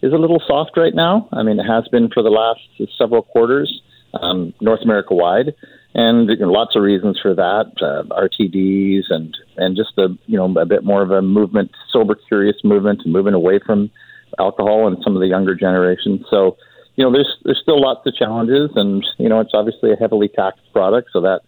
[0.03, 1.29] is a little soft right now.
[1.33, 2.61] I mean, it has been for the last
[2.99, 3.81] several quarters,
[4.21, 5.55] um, North America wide
[5.97, 7.73] and you know, lots of reasons for that.
[7.81, 12.15] Uh, RTDs and and just a you know a bit more of a movement, sober
[12.15, 13.91] curious movement, moving away from
[14.39, 16.21] alcohol and some of the younger generations.
[16.29, 16.59] So
[16.97, 20.29] you know there's there's still lots of challenges, and you know it's obviously a heavily
[20.29, 21.41] taxed product, so that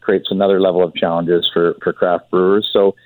[0.00, 2.68] creates another level of challenges for for craft brewers.
[2.72, 2.96] So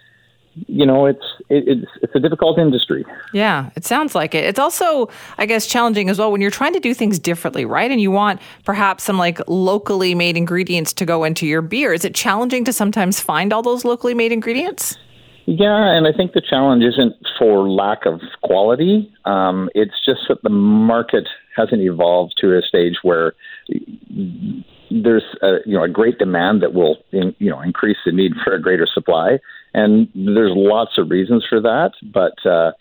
[0.67, 3.05] you know, it's it, it's it's a difficult industry.
[3.33, 4.45] Yeah, it sounds like it.
[4.45, 7.91] It's also, I guess, challenging as well when you're trying to do things differently, right?
[7.91, 11.93] And you want perhaps some like locally made ingredients to go into your beer.
[11.93, 14.97] Is it challenging to sometimes find all those locally made ingredients?
[15.45, 19.13] Yeah, and I think the challenge isn't for lack of quality.
[19.25, 23.35] Um, it's just that the market hasn't evolved to a stage where
[24.91, 28.33] there's a, you know a great demand that will in, you know increase the need
[28.45, 29.39] for a greater supply
[29.77, 31.93] and there's lots of reasons for that.
[32.03, 32.73] But uh,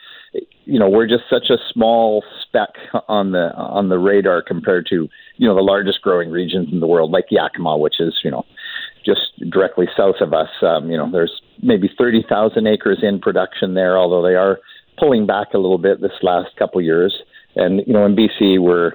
[0.63, 2.73] you know, we're just such a small speck
[3.09, 6.87] on the on the radar compared to you know the largest growing regions in the
[6.87, 8.45] world, like Yakima, which is you know
[9.05, 10.49] just directly south of us.
[10.61, 14.57] Um, you know, there's maybe 30,000 acres in production there, although they are
[14.97, 17.13] pulling back a little bit this last couple years.
[17.55, 18.93] And you know, in BC, we're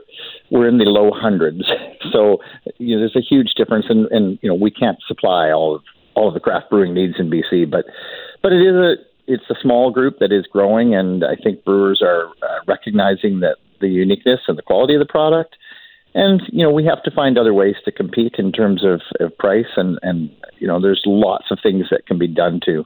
[0.51, 1.63] we're in the low hundreds,
[2.13, 2.39] so
[2.79, 5.83] you know, there's a huge difference, and, and you know, we can't supply all of
[6.21, 7.71] all of the craft brewing needs in BC.
[7.71, 7.87] But
[8.43, 8.95] but it is a
[9.27, 13.57] it's a small group that is growing, and I think brewers are uh, recognizing that
[13.81, 15.57] the uniqueness and the quality of the product.
[16.15, 19.37] And you know we have to find other ways to compete in terms of, of
[19.39, 22.85] price, and and you know there's lots of things that can be done to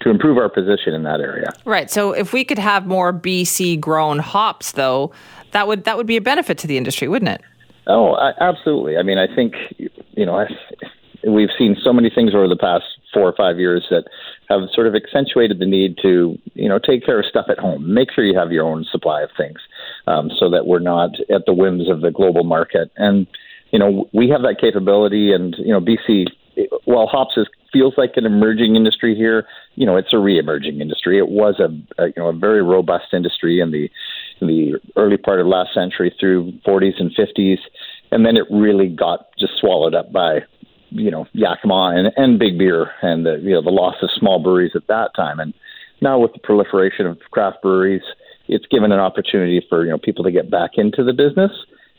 [0.00, 1.52] to improve our position in that area.
[1.64, 1.90] Right.
[1.90, 5.12] So if we could have more BC grown hops, though,
[5.52, 7.42] that would that would be a benefit to the industry, wouldn't it?
[7.86, 8.96] Oh, I, absolutely.
[8.96, 10.46] I mean, I think you know I,
[11.26, 14.04] we've seen so many things over the past four or five years that
[14.48, 17.92] have sort of accentuated the need to you know take care of stuff at home,
[17.92, 19.58] make sure you have your own supply of things,
[20.06, 22.90] um, so that we're not at the whims of the global market.
[22.96, 23.26] And
[23.70, 26.26] you know we have that capability, and you know BC
[26.84, 31.18] while hops is feels like an emerging industry here, you know, it's a re-emerging industry.
[31.18, 33.90] It was a, a you know a very robust industry in the
[34.40, 37.58] in the early part of last century through 40s and 50s,
[38.10, 40.40] and then it really got just swallowed up by
[40.98, 44.42] you know Yakima and, and big beer and the you know the loss of small
[44.42, 45.40] breweries at that time.
[45.40, 45.54] And
[46.00, 48.02] now with the proliferation of craft breweries,
[48.48, 51.52] it's given an opportunity for you know people to get back into the business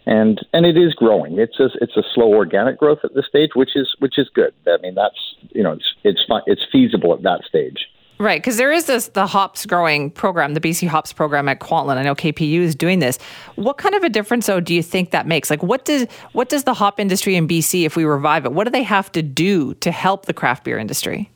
[0.07, 1.37] and and it is growing.
[1.37, 4.53] It's a, it's a slow organic growth at this stage, which is which is good.
[4.65, 5.19] I mean, that's
[5.51, 7.87] you know it's it's it's feasible at that stage.
[8.19, 11.97] Right, because there is this the hops growing program, the BC Hops program at Kwantlen.
[11.97, 13.19] I know KPU is doing this.
[13.55, 15.51] What kind of a difference, though, do you think that makes?
[15.51, 18.63] Like, what does what does the hop industry in BC, if we revive it, what
[18.63, 21.29] do they have to do to help the craft beer industry?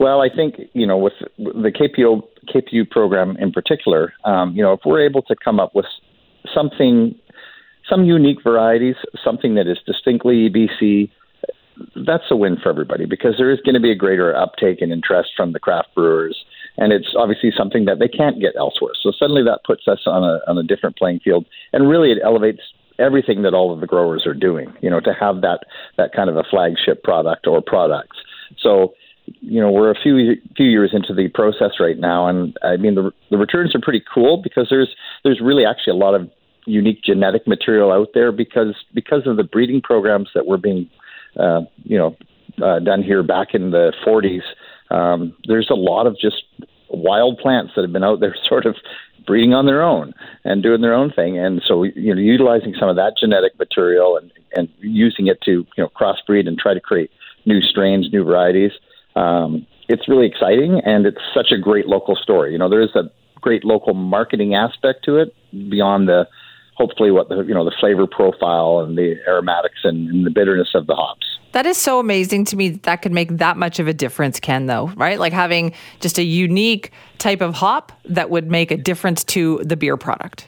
[0.00, 2.22] Well, I think you know with the KPO
[2.54, 5.86] KPU program in particular, um, you know, if we're able to come up with
[6.54, 7.14] something
[7.88, 11.10] some unique varieties, something that is distinctly BC,
[11.94, 14.92] that's a win for everybody because there is going to be a greater uptake and
[14.92, 16.44] interest from the craft brewers.
[16.76, 18.92] And it's obviously something that they can't get elsewhere.
[19.00, 21.46] So suddenly that puts us on a, on a different playing field.
[21.72, 22.60] And really, it elevates
[22.98, 25.60] everything that all of the growers are doing, you know, to have that,
[25.96, 28.16] that kind of a flagship product or products.
[28.60, 28.94] So,
[29.40, 32.94] you know, we're a few few years into the process right now, and I mean
[32.94, 34.88] the the returns are pretty cool because there's
[35.22, 36.30] there's really actually a lot of
[36.64, 40.88] unique genetic material out there because because of the breeding programs that were being
[41.38, 42.16] uh, you know
[42.62, 44.42] uh, done here back in the 40s.
[44.90, 46.42] Um, there's a lot of just
[46.90, 48.76] wild plants that have been out there sort of
[49.26, 52.88] breeding on their own and doing their own thing and so you know utilizing some
[52.88, 56.80] of that genetic material and and using it to you know crossbreed and try to
[56.80, 57.10] create
[57.44, 58.72] new strains new varieties
[59.16, 62.94] um, it's really exciting and it's such a great local story you know there is
[62.94, 63.02] a
[63.42, 65.34] great local marketing aspect to it
[65.68, 66.26] beyond the
[66.78, 70.68] hopefully what the you know the flavor profile and the aromatics and, and the bitterness
[70.74, 71.26] of the hops.
[71.52, 74.38] That is so amazing to me that, that could make that much of a difference,
[74.38, 75.18] Ken, though, right?
[75.18, 79.76] Like having just a unique type of hop that would make a difference to the
[79.76, 80.46] beer product.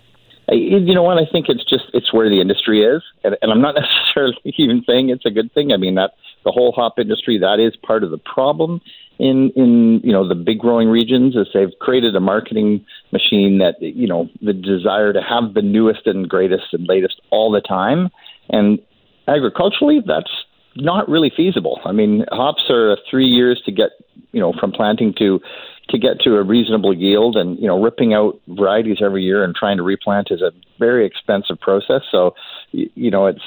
[0.53, 1.17] You know what?
[1.17, 4.85] I think it's just it's where the industry is, and, and I'm not necessarily even
[4.87, 5.73] saying it's a good thing.
[5.73, 6.13] I mean that
[6.45, 8.81] the whole hop industry that is part of the problem
[9.21, 13.75] in in you know the big growing regions is they've created a marketing machine that
[13.81, 18.09] you know the desire to have the newest and greatest and latest all the time.
[18.49, 18.79] And
[19.29, 20.31] agriculturally that's
[20.77, 21.81] not really feasible.
[21.85, 23.91] I mean hops are three years to get
[24.33, 25.41] you know from planting to
[25.91, 29.55] to get to a reasonable yield and you know ripping out varieties every year and
[29.55, 32.03] trying to replant is a very expensive process.
[32.11, 32.35] So
[32.73, 33.45] you know it's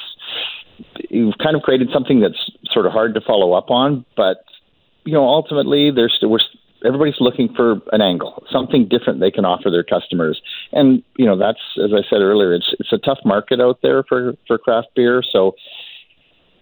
[1.09, 4.43] you've kind of created something that's sort of hard to follow up on but
[5.05, 6.39] you know, ultimately, there's we're
[6.85, 10.41] everybody's looking for an angle, something different they can offer their customers.
[10.71, 14.03] And you know, that's as I said earlier, it's it's a tough market out there
[14.03, 15.23] for for craft beer.
[15.31, 15.55] So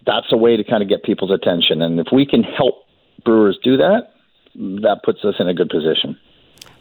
[0.06, 1.82] that's a way to kind of get people's attention.
[1.82, 2.86] And if we can help
[3.24, 4.14] brewers do that,
[4.56, 6.18] that puts us in a good position.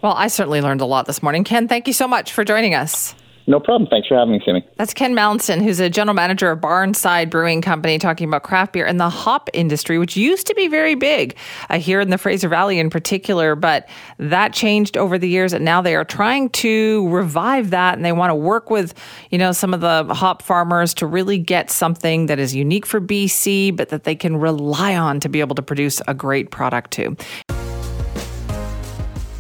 [0.03, 1.44] Well, I certainly learned a lot this morning.
[1.44, 3.14] Ken, thank you so much for joining us.
[3.46, 3.88] No problem.
[3.88, 4.64] Thanks for having me, Sammy.
[4.76, 8.87] That's Ken Malenstyn, who's a general manager of Barnside Brewing Company, talking about craft beer
[8.87, 11.37] and the hop industry, which used to be very big
[11.68, 15.64] uh, here in the Fraser Valley in particular, but that changed over the years, and
[15.64, 18.94] now they are trying to revive that, and they want to work with,
[19.31, 23.00] you know, some of the hop farmers to really get something that is unique for
[23.00, 26.90] BC, but that they can rely on to be able to produce a great product
[26.90, 27.16] too.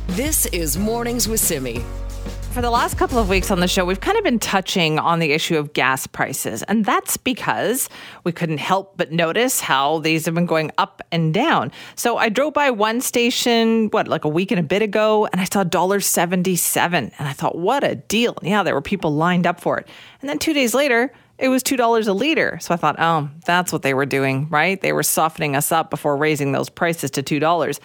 [0.08, 1.84] This is Mornings with Simi.
[2.50, 5.20] For the last couple of weeks on the show, we've kind of been touching on
[5.20, 6.64] the issue of gas prices.
[6.64, 7.88] And that's because
[8.24, 11.70] we couldn't help but notice how these have been going up and down.
[11.94, 15.40] So I drove by one station, what, like a week and a bit ago, and
[15.40, 16.92] I saw $1.77.
[16.92, 18.34] And I thought, what a deal.
[18.40, 19.86] And yeah, there were people lined up for it.
[20.20, 22.58] And then two days later, it was $2 a liter.
[22.60, 24.80] So I thought, oh, that's what they were doing, right?
[24.80, 27.66] They were softening us up before raising those prices to $2.
[27.66, 27.78] And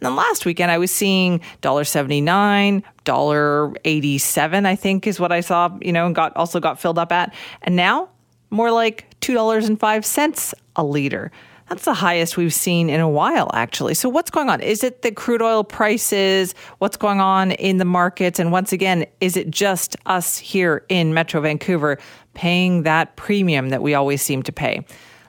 [0.00, 5.92] then last weekend, I was seeing $1.79, $1.87, I think is what I saw, you
[5.92, 7.34] know, and got also got filled up at.
[7.62, 8.08] And now
[8.50, 11.30] more like $2.05 a liter.
[11.68, 13.94] That's the highest we've seen in a while, actually.
[13.94, 14.60] So, what's going on?
[14.60, 16.54] Is it the crude oil prices?
[16.78, 18.38] What's going on in the markets?
[18.38, 21.98] And once again, is it just us here in Metro Vancouver
[22.34, 24.84] paying that premium that we always seem to pay?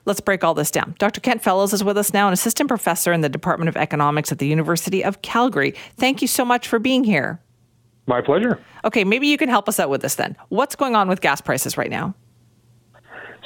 [0.06, 0.96] Let's break all this down.
[1.00, 1.22] Dr.
[1.22, 4.40] Kent Fellows is with us now, an assistant professor in the Department of Economics at
[4.40, 5.74] the University of Calgary.
[5.96, 7.40] Thank you so much for being here.
[8.06, 8.60] My pleasure.
[8.84, 10.36] Okay, maybe you can help us out with this then.
[10.50, 12.16] What's going on with gas prices right now?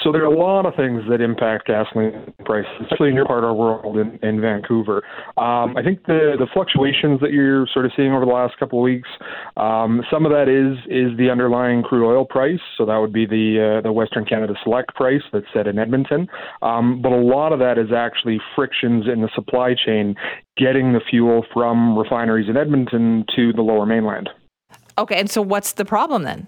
[0.04, 3.44] So there are a lot of things that impact gasoline prices, especially in your part
[3.44, 5.04] of the world in, in Vancouver.
[5.38, 8.80] Um, I think the the fluctuations that you're sort of seeing over the last couple
[8.80, 9.10] of weeks,
[9.58, 12.60] um, some of that is is the underlying crude oil price.
[12.78, 16.28] So that would be the uh, the Western Canada Select price that's set in Edmonton.
[16.62, 20.16] Um, but a lot of that is actually frictions in the supply chain,
[20.58, 24.30] getting the fuel from refineries in Edmonton to the Lower Mainland.
[24.98, 26.48] Okay, and so what's the problem then?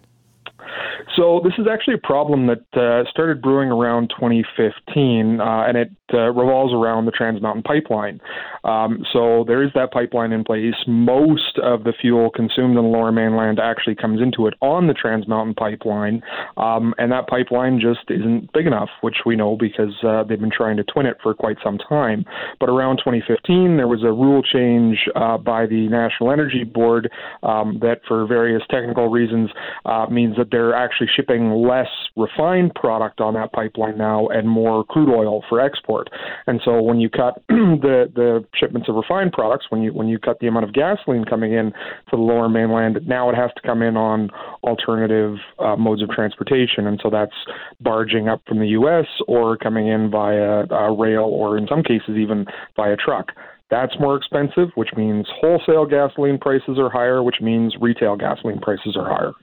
[1.16, 5.92] So this is actually a problem that uh, started brewing around 2015, uh, and it
[6.14, 8.20] uh, revolves around the Trans Mountain Pipeline.
[8.64, 10.76] Um, so there is that pipeline in place.
[10.88, 14.94] Most of the fuel consumed in the Lower Mainland actually comes into it on the
[14.94, 16.22] Trans Mountain Pipeline,
[16.58, 20.52] um, and that pipeline just isn't big enough, which we know because uh, they've been
[20.52, 22.26] trying to twin it for quite some time.
[22.60, 27.12] But around 2015, there was a rule change uh, by the National Energy Board
[27.44, 29.50] um, that, for various technical reasons,
[29.86, 34.84] uh, means that they're actually shipping less refined product on that pipeline now and more
[34.84, 36.10] crude oil for export.
[36.48, 40.20] And so when you cut the the shipments of refined products, when you when you
[40.20, 43.62] cut the amount of gasoline coming in to the lower mainland, now it has to
[43.68, 44.30] come in on
[44.64, 47.36] alternative uh, modes of transportation, and so that's
[47.80, 49.06] barging up from the U.S.
[49.28, 53.32] or coming in via uh, rail or in some cases even via truck.
[53.70, 58.98] That's more expensive, which means wholesale gasoline prices are higher, which means retail gasoline prices
[58.98, 59.34] are higher.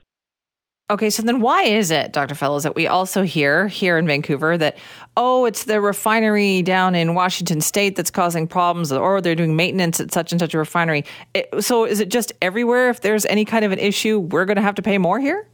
[0.89, 2.33] Okay, so then why is it, Dr.
[2.33, 4.77] Fellows, that we also hear here in Vancouver that,
[5.17, 9.99] oh, it's the refinery down in Washington state that's causing problems, or they're doing maintenance
[9.99, 11.03] at such and such a refinery?
[11.33, 12.89] It, so is it just everywhere?
[12.89, 15.45] If there's any kind of an issue, we're going to have to pay more here?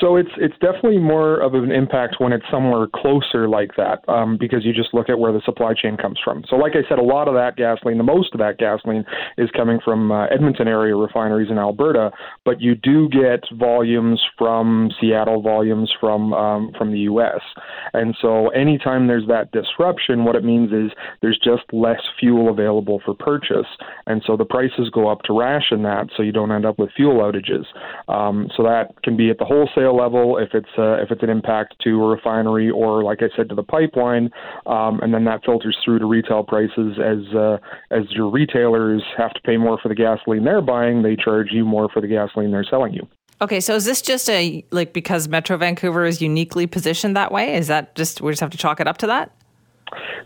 [0.00, 4.36] So it's it's definitely more of an impact when it's somewhere closer like that, um,
[4.38, 6.44] because you just look at where the supply chain comes from.
[6.48, 9.04] So, like I said, a lot of that gasoline, the most of that gasoline,
[9.38, 12.10] is coming from uh, Edmonton area refineries in Alberta.
[12.44, 17.40] But you do get volumes from Seattle, volumes from um, from the U.S.
[17.92, 20.90] And so, anytime there's that disruption, what it means is
[21.22, 23.68] there's just less fuel available for purchase,
[24.06, 26.90] and so the prices go up to ration that, so you don't end up with
[26.96, 27.64] fuel outages.
[28.12, 31.30] Um, so that can be at the wholesale level, if it's uh, if it's an
[31.30, 34.30] impact to a refinery or, like I said, to the pipeline,
[34.66, 37.58] um, and then that filters through to retail prices as uh,
[37.90, 41.64] as your retailers have to pay more for the gasoline they're buying, they charge you
[41.64, 43.06] more for the gasoline they're selling you.
[43.40, 47.54] Okay, so is this just a like because Metro Vancouver is uniquely positioned that way?
[47.54, 49.32] Is that just we just have to chalk it up to that?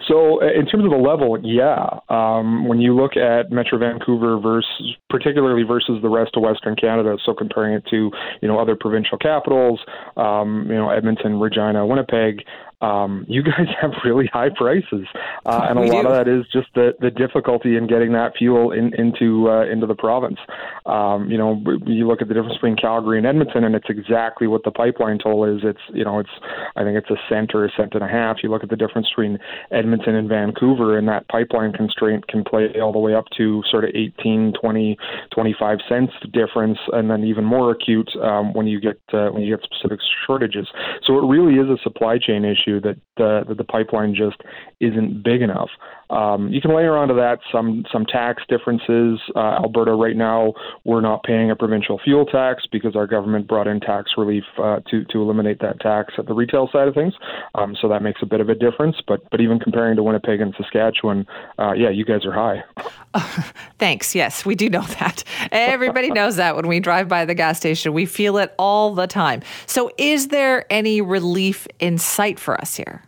[0.06, 1.86] So, uh, in terms of the level, yeah.
[2.08, 7.16] Um, when you look at Metro Vancouver versus, particularly versus the rest of Western Canada,
[7.24, 9.80] so comparing it to, you know, other provincial capitals,
[10.16, 12.44] um, you know, Edmonton, Regina, Winnipeg,
[12.80, 15.06] um, you guys have really high prices,
[15.46, 16.08] uh, and a lot do.
[16.08, 19.86] of that is just the, the difficulty in getting that fuel in, into uh, into
[19.86, 20.38] the province.
[20.86, 24.46] Um, you know, you look at the difference between Calgary and Edmonton, and it's exactly
[24.46, 25.62] what the pipeline toll is.
[25.64, 26.30] It's you know, it's
[26.76, 28.38] I think it's a cent or a cent and a half.
[28.42, 29.38] You look at the difference between
[29.72, 33.84] Edmonton and Vancouver, and that pipeline constraint can play all the way up to sort
[33.84, 34.96] of 18, 20,
[35.34, 39.56] 25 cents difference, and then even more acute um, when you get uh, when you
[39.56, 40.68] get specific shortages.
[41.04, 44.36] So it really is a supply chain issue issue that uh, that the pipeline just
[44.80, 45.70] isn't big enough.
[46.10, 49.20] Um, you can layer onto that some some tax differences.
[49.34, 50.54] Uh, Alberta right now
[50.84, 54.80] we're not paying a provincial fuel tax because our government brought in tax relief uh,
[54.90, 57.14] to to eliminate that tax at the retail side of things.
[57.54, 58.96] Um, so that makes a bit of a difference.
[59.06, 61.26] But but even comparing to Winnipeg and Saskatchewan,
[61.58, 62.62] uh, yeah, you guys are high.
[63.78, 64.14] thanks.
[64.14, 65.24] Yes, we do know that.
[65.52, 69.06] Everybody knows that when we drive by the gas station, we feel it all the
[69.06, 69.42] time.
[69.66, 73.02] So is there any relief in sight for us here?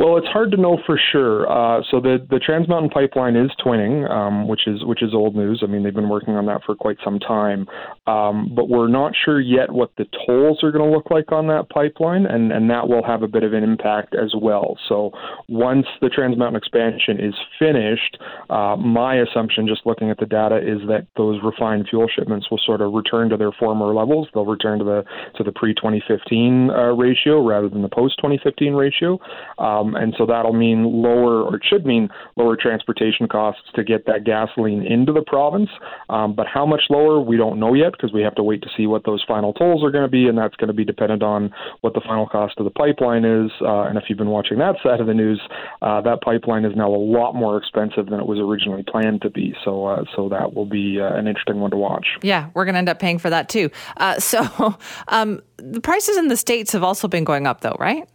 [0.00, 1.44] Well, it's hard to know for sure.
[1.46, 5.36] Uh, so the the Trans Mountain Pipeline is twinning, um, which is which is old
[5.36, 5.60] news.
[5.62, 7.68] I mean, they've been working on that for quite some time,
[8.06, 11.48] um, but we're not sure yet what the tolls are going to look like on
[11.48, 14.78] that pipeline, and and that will have a bit of an impact as well.
[14.88, 15.10] So
[15.50, 18.16] once the Trans Mountain expansion is finished,
[18.48, 22.60] uh, my assumption, just looking at the data, is that those refined fuel shipments will
[22.64, 24.28] sort of return to their former levels.
[24.32, 25.04] They'll return to the
[25.36, 29.20] to the pre 2015 uh, ratio rather than the post 2015 ratio.
[29.58, 33.84] Um, Um, and so that'll mean lower, or it should mean lower transportation costs to
[33.84, 35.70] get that gasoline into the province.
[36.08, 38.68] Um, but how much lower, we don't know yet because we have to wait to
[38.76, 41.22] see what those final tolls are going to be, and that's going to be dependent
[41.22, 43.50] on what the final cost of the pipeline is.
[43.60, 45.40] Uh, and if you've been watching that side of the news,
[45.82, 49.30] uh, that pipeline is now a lot more expensive than it was originally planned to
[49.30, 49.54] be.
[49.64, 52.06] So, uh, so that will be uh, an interesting one to watch.
[52.22, 53.70] Yeah, we're going to end up paying for that too.
[53.96, 54.76] Uh, so,
[55.08, 58.08] um, the prices in the states have also been going up, though, right?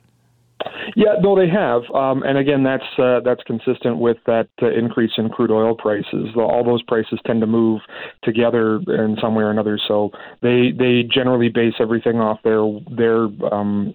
[0.96, 5.12] Yeah, no, they have, um, and again, that's uh, that's consistent with that uh, increase
[5.18, 6.30] in crude oil prices.
[6.36, 7.82] All those prices tend to move
[8.24, 9.80] together in some way or another.
[9.88, 13.94] So they they generally base everything off their their um,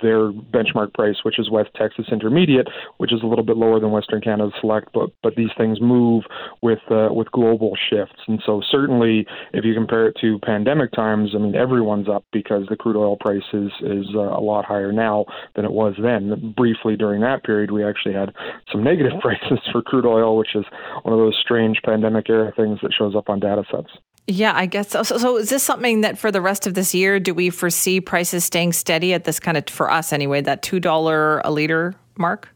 [0.00, 2.68] their benchmark price, which is West Texas Intermediate,
[2.98, 6.24] which is a little bit lower than Western Canada Select, but but these things move
[6.62, 11.30] with uh, with global shifts, and so certainly if you compare it to pandemic times,
[11.34, 14.92] I mean everyone's up because the crude oil price is is uh, a lot higher
[14.92, 16.54] now than it was then.
[16.56, 18.34] Briefly during that period, we actually had
[18.70, 20.64] some negative prices for crude oil, which is
[21.02, 23.90] one of those strange pandemic era things that shows up on data sets.
[24.28, 25.02] Yeah, I guess so.
[25.04, 25.18] so.
[25.18, 28.44] So, is this something that for the rest of this year, do we foresee prices
[28.44, 32.48] staying steady at this kind of, for us anyway, that $2 a liter mark?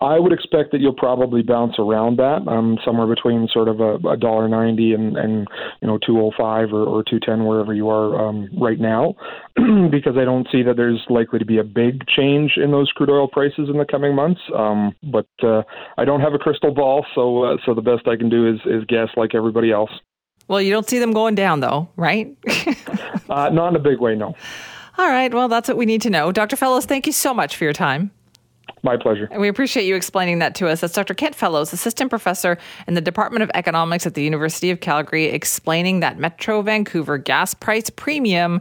[0.00, 4.16] I would expect that you'll probably bounce around that, um, somewhere between sort of a
[4.16, 5.46] dollar ninety and and
[5.82, 9.14] you know two oh five or, or two ten wherever you are um, right now,
[9.90, 13.10] because I don't see that there's likely to be a big change in those crude
[13.10, 14.40] oil prices in the coming months.
[14.56, 15.62] Um, but uh,
[15.98, 18.60] I don't have a crystal ball, so uh, so the best I can do is
[18.64, 19.90] is guess like everybody else.
[20.50, 22.36] Well, you don't see them going down, though, right?
[23.30, 24.34] uh, not in a big way, no.
[24.98, 25.32] All right.
[25.32, 26.32] Well, that's what we need to know.
[26.32, 26.56] Dr.
[26.56, 28.10] Fellows, thank you so much for your time.
[28.82, 29.28] My pleasure.
[29.30, 30.80] And we appreciate you explaining that to us.
[30.80, 31.14] That's Dr.
[31.14, 36.00] Kent Fellows, assistant professor in the Department of Economics at the University of Calgary, explaining
[36.00, 38.60] that Metro Vancouver gas price premium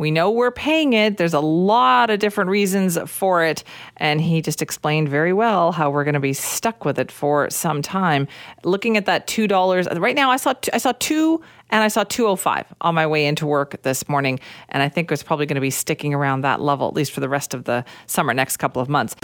[0.00, 1.18] we know we're paying it.
[1.18, 3.62] There's a lot of different reasons for it.
[3.98, 7.50] And he just explained very well how we're going to be stuck with it for
[7.50, 8.26] some time.
[8.64, 12.64] Looking at that $2, right now I saw, I saw two and I saw 205
[12.80, 14.40] on my way into work this morning.
[14.70, 17.20] And I think it's probably going to be sticking around that level, at least for
[17.20, 19.14] the rest of the summer, next couple of months.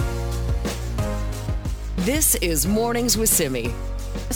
[1.96, 3.72] This is Mornings with Simi.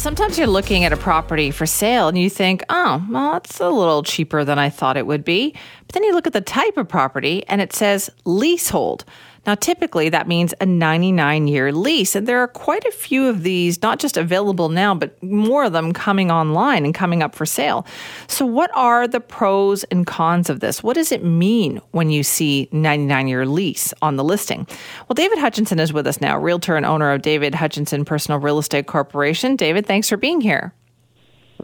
[0.01, 3.69] Sometimes you're looking at a property for sale and you think, oh, well, it's a
[3.69, 5.55] little cheaper than I thought it would be.
[5.87, 9.05] But then you look at the type of property and it says leasehold.
[9.47, 12.15] Now, typically that means a 99 year lease.
[12.15, 15.73] And there are quite a few of these, not just available now, but more of
[15.73, 17.87] them coming online and coming up for sale.
[18.27, 20.83] So, what are the pros and cons of this?
[20.83, 24.67] What does it mean when you see 99 year lease on the listing?
[25.09, 28.59] Well, David Hutchinson is with us now, realtor and owner of David Hutchinson Personal Real
[28.59, 29.57] Estate Corporation.
[29.57, 30.75] David, thanks for being here.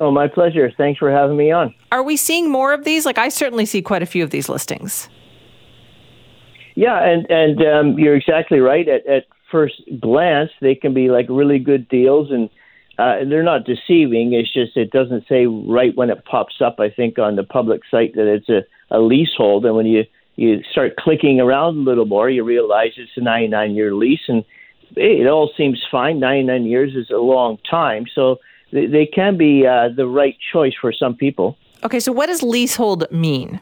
[0.01, 0.71] Oh, my pleasure.
[0.77, 1.75] Thanks for having me on.
[1.91, 3.07] Are we seeing more of these?
[3.07, 5.09] Like, I certainly see quite a few of these listings.
[6.77, 8.87] Yeah, and and um, you're exactly right.
[8.87, 12.51] At, at first glance, they can be like really good deals, and
[12.99, 14.35] uh, they're not deceiving.
[14.35, 16.79] It's just it doesn't say right when it pops up.
[16.79, 18.61] I think on the public site that it's a,
[18.95, 20.05] a leasehold, and when you
[20.37, 24.45] you start clicking around a little more, you realize it's a 99 year lease, and
[24.97, 26.21] it all seems fine.
[26.21, 28.37] 99 years is a long time, so
[28.71, 31.57] they, they can be uh, the right choice for some people.
[31.85, 33.61] Okay, so what does leasehold mean?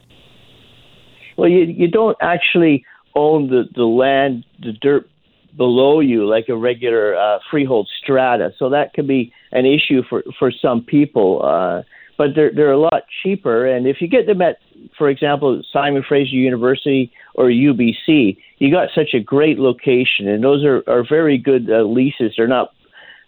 [1.37, 2.85] Well, you you don't actually
[3.15, 5.09] own the, the land, the dirt
[5.57, 8.53] below you, like a regular uh, freehold strata.
[8.59, 11.43] So that could be an issue for, for some people.
[11.45, 11.83] Uh,
[12.17, 13.67] but they're, they're a lot cheaper.
[13.67, 14.59] And if you get them at,
[14.97, 20.29] for example, Simon Fraser University or UBC, you got such a great location.
[20.29, 22.35] And those are, are very good uh, leases.
[22.37, 22.73] They're not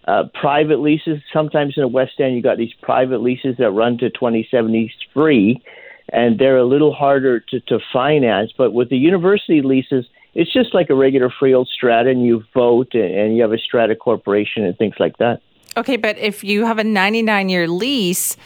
[0.06, 1.18] uh, private leases.
[1.32, 5.62] Sometimes in the West End, you got these private leases that run to 2073
[6.10, 8.52] and they're a little harder to, to finance.
[8.56, 12.94] But with the university leases, it's just like a regular freehold strata, and you vote,
[12.94, 15.40] and you have a strata corporation and things like that.
[15.76, 18.36] Okay, but if you have a 99 year lease,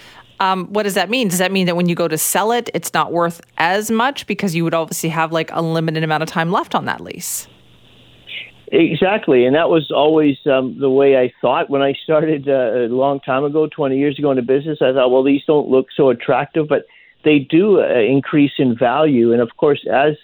[0.40, 1.28] um, what does that mean?
[1.28, 4.26] Does that mean that when you go to sell it, it's not worth as much
[4.26, 7.46] because you would obviously have like a limited amount of time left on that lease?
[8.72, 12.88] Exactly, and that was always um, the way I thought when I started uh, a
[12.88, 14.78] long time ago, 20 years ago into business.
[14.80, 16.86] I thought, well, these don't look so attractive, but
[17.24, 19.32] they do uh, increase in value.
[19.32, 20.16] And of course, as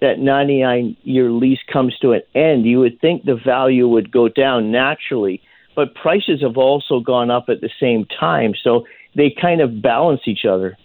[0.00, 4.28] that 99 year lease comes to an end, you would think the value would go
[4.28, 5.42] down naturally.
[5.74, 8.54] But prices have also gone up at the same time.
[8.62, 8.84] So
[9.16, 10.76] they kind of balance each other.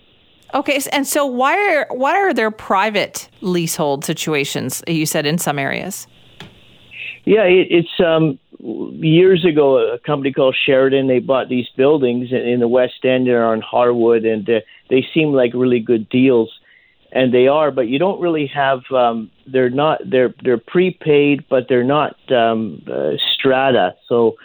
[0.53, 4.82] Okay, and so why are why are there private leasehold situations?
[4.88, 6.07] You said in some areas.
[7.24, 11.07] Yeah, it, it's um, years ago a company called Sheridan.
[11.07, 14.59] They bought these buildings in, in the West End and on Harwood, and uh,
[14.89, 16.51] they seem like really good deals.
[17.11, 18.79] and they are, but you don't really have.
[18.91, 20.01] Um, they're not.
[20.05, 23.95] They're they're prepaid, but they're not um, uh, strata.
[24.07, 24.35] So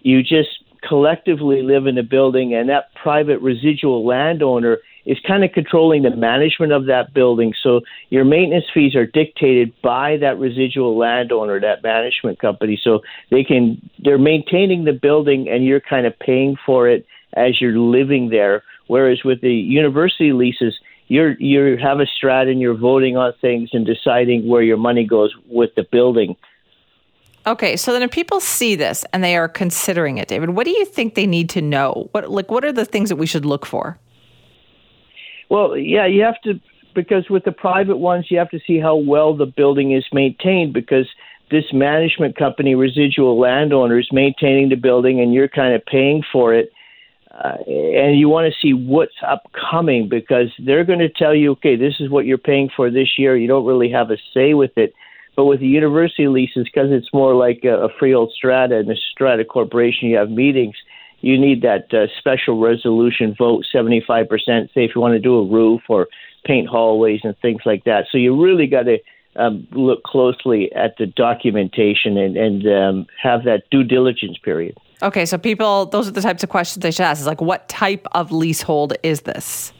[0.00, 0.48] you just
[0.86, 6.16] collectively live in a building, and that private residual landowner is kind of controlling the
[6.16, 7.52] management of that building.
[7.62, 12.80] So your maintenance fees are dictated by that residual landowner, that management company.
[12.82, 13.00] So
[13.30, 17.78] they can they're maintaining the building, and you're kind of paying for it as you're
[17.78, 18.62] living there.
[18.86, 20.78] Whereas with the university leases,
[21.08, 25.04] you're you have a strat and you're voting on things and deciding where your money
[25.06, 26.36] goes with the building.
[27.46, 30.70] Okay, so then if people see this and they are considering it, David, what do
[30.70, 32.08] you think they need to know?
[32.12, 33.98] What like what are the things that we should look for?
[35.50, 36.58] Well, yeah, you have to
[36.94, 40.72] because with the private ones, you have to see how well the building is maintained
[40.72, 41.08] because
[41.50, 46.54] this management company, residual landowner, is maintaining the building and you're kind of paying for
[46.54, 46.72] it.
[47.42, 51.74] Uh, and you want to see what's upcoming because they're going to tell you, okay,
[51.74, 53.36] this is what you're paying for this year.
[53.36, 54.94] You don't really have a say with it.
[55.36, 58.94] But with the university leases, because it's more like a, a freehold strata and a
[58.94, 60.76] strata corporation, you have meetings.
[61.22, 65.46] You need that uh, special resolution vote, 75%, say if you want to do a
[65.46, 66.06] roof or
[66.44, 68.04] paint hallways and things like that.
[68.12, 68.98] So you really got to
[69.34, 74.76] um, look closely at the documentation and, and um, have that due diligence period.
[75.04, 77.20] Okay, so people, those are the types of questions they should ask.
[77.20, 79.70] Is like, what type of leasehold is this?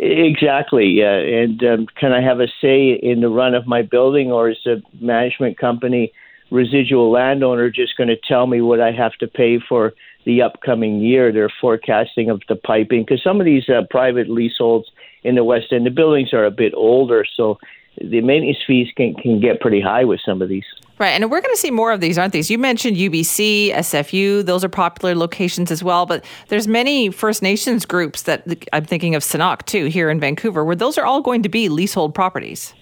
[0.00, 1.14] Exactly, yeah.
[1.14, 4.58] And um, can I have a say in the run of my building, or is
[4.64, 6.12] the management company
[6.50, 11.00] residual landowner just going to tell me what I have to pay for the upcoming
[11.00, 11.30] year?
[11.30, 14.90] Their forecasting of the piping, because some of these uh, private leaseholds
[15.22, 17.58] in the West End, the buildings are a bit older, so
[18.00, 20.66] the maintenance fees can, can get pretty high with some of these.
[20.98, 22.50] Right, and we're going to see more of these, aren't these?
[22.50, 26.06] You mentioned UBC, SFU; those are popular locations as well.
[26.06, 30.64] But there's many First Nations groups that I'm thinking of Senakw too here in Vancouver,
[30.64, 32.72] where those are all going to be leasehold properties.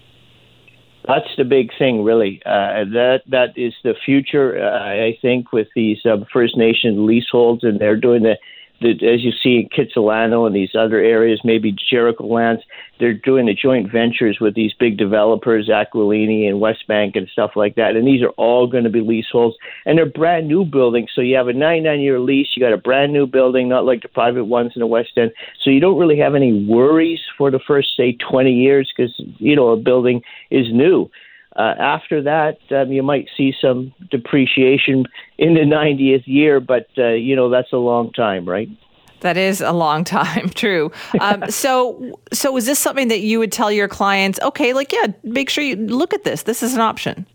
[1.05, 2.41] That's the big thing, really.
[2.45, 7.65] Uh, that that is the future, uh, I think, with these um, First Nation leaseholds,
[7.65, 8.37] and they're doing the
[8.81, 12.61] as you see in Kitsilano and these other areas, maybe Jericho lands,
[12.99, 17.75] they're doing the joint ventures with these big developers, Aquilini and Westbank and stuff like
[17.75, 17.95] that.
[17.95, 19.55] And these are all going to be leaseholds,
[19.85, 21.09] and they're brand new buildings.
[21.15, 24.01] So you have a 99 year lease, you got a brand new building, not like
[24.01, 25.31] the private ones in the West End.
[25.63, 29.55] So you don't really have any worries for the first, say, 20 years because you
[29.55, 30.21] know a building
[30.51, 31.09] is new.
[31.55, 35.05] Uh, after that, um, you might see some depreciation
[35.37, 38.69] in the 90th year, but uh, you know that's a long time, right?
[39.21, 40.91] That is a long time, true.
[41.19, 44.39] Um, so, so is this something that you would tell your clients?
[44.41, 46.43] Okay, like yeah, make sure you look at this.
[46.43, 47.25] This is an option.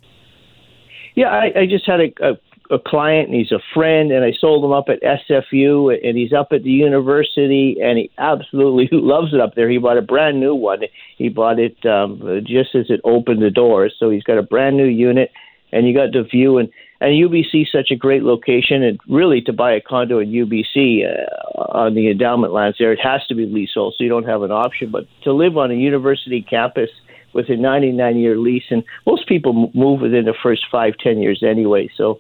[1.15, 2.39] Yeah, I, I just had a, a
[2.71, 6.33] a client and he's a friend and I sold him up at SFU and he's
[6.33, 9.69] up at the university and he absolutely loves it up there.
[9.69, 10.81] He bought a brand new one.
[11.19, 13.95] He bought it um, just as it opened the doors.
[13.99, 15.31] So he's got a brand new unit
[15.73, 16.69] and you got the view and
[17.03, 21.61] and UBC such a great location and really to buy a condo in UBC uh,
[21.73, 24.51] on the endowment lands there it has to be leasehold so you don't have an
[24.51, 26.91] option but to live on a university campus
[27.33, 31.43] with a 99 year lease and most people move within the first five ten years
[31.47, 32.19] anyway so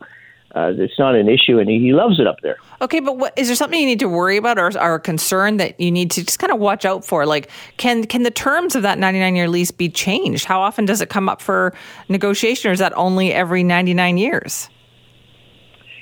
[0.55, 2.57] uh, it's not an issue, and he, loves it up there.
[2.81, 5.59] Okay, but what, is there something you need to worry about, or are a concern
[5.59, 7.25] that you need to just kind of watch out for?
[7.27, 10.45] Like, can can the terms of that ninety nine year lease be changed?
[10.45, 11.73] How often does it come up for
[12.09, 14.69] negotiation, or is that only every ninety nine years?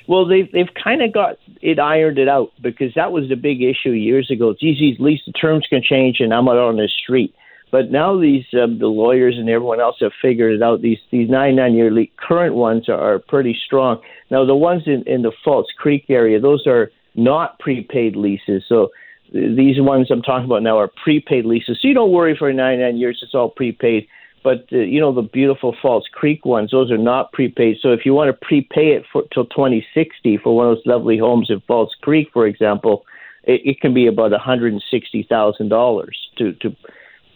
[0.07, 3.61] Well, they've they've kind of got it ironed it out because that was the big
[3.61, 4.49] issue years ago.
[4.49, 7.35] It's easy, at least the terms can change, and I'm out on the street.
[7.71, 10.81] But now these um, the lawyers and everyone else have figured it out.
[10.81, 14.01] These these nine nine year le- current ones are, are pretty strong.
[14.31, 18.63] Now the ones in, in the False Creek area, those are not prepaid leases.
[18.67, 18.89] So
[19.31, 21.77] these ones I'm talking about now are prepaid leases.
[21.81, 24.07] So you don't worry for nine nine years; it's all prepaid.
[24.43, 27.77] But uh, you know the beautiful False Creek ones; those are not prepaid.
[27.81, 31.19] So if you want to prepay it for till 2060 for one of those lovely
[31.19, 33.05] homes in False Creek, for example,
[33.43, 36.75] it, it can be about 160 thousand dollars to to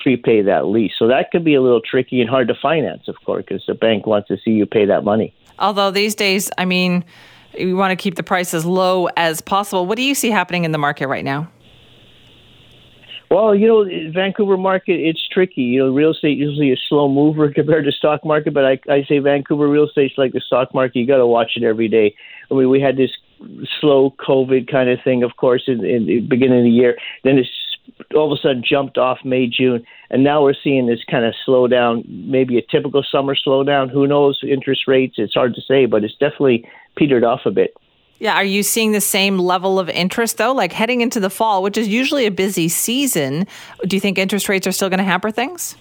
[0.03, 0.91] prepay that lease.
[0.99, 3.73] So that could be a little tricky and hard to finance, of course, because the
[3.73, 5.33] bank wants to see you pay that money.
[5.57, 7.05] Although these days, I mean,
[7.57, 9.85] we want to keep the price as low as possible.
[9.85, 11.49] What do you see happening in the market right now?
[13.31, 15.61] Well, you know, Vancouver market, it's tricky.
[15.61, 19.03] You know, real estate usually a slow mover compared to stock market, but I, I
[19.05, 20.99] say Vancouver real estate's like the stock market.
[20.99, 22.13] You got to watch it every day.
[22.51, 23.11] I mean, we had this
[23.79, 26.97] slow COVID kind of thing, of course, in, in the beginning of the year.
[27.23, 27.49] Then it's
[28.15, 31.33] all of a sudden jumped off May, June, and now we're seeing this kind of
[31.47, 33.89] slowdown, maybe a typical summer slowdown.
[33.89, 34.39] Who knows?
[34.43, 37.75] Interest rates, it's hard to say, but it's definitely petered off a bit.
[38.19, 40.53] Yeah, are you seeing the same level of interest though?
[40.53, 43.47] Like heading into the fall, which is usually a busy season,
[43.85, 45.75] do you think interest rates are still going to hamper things?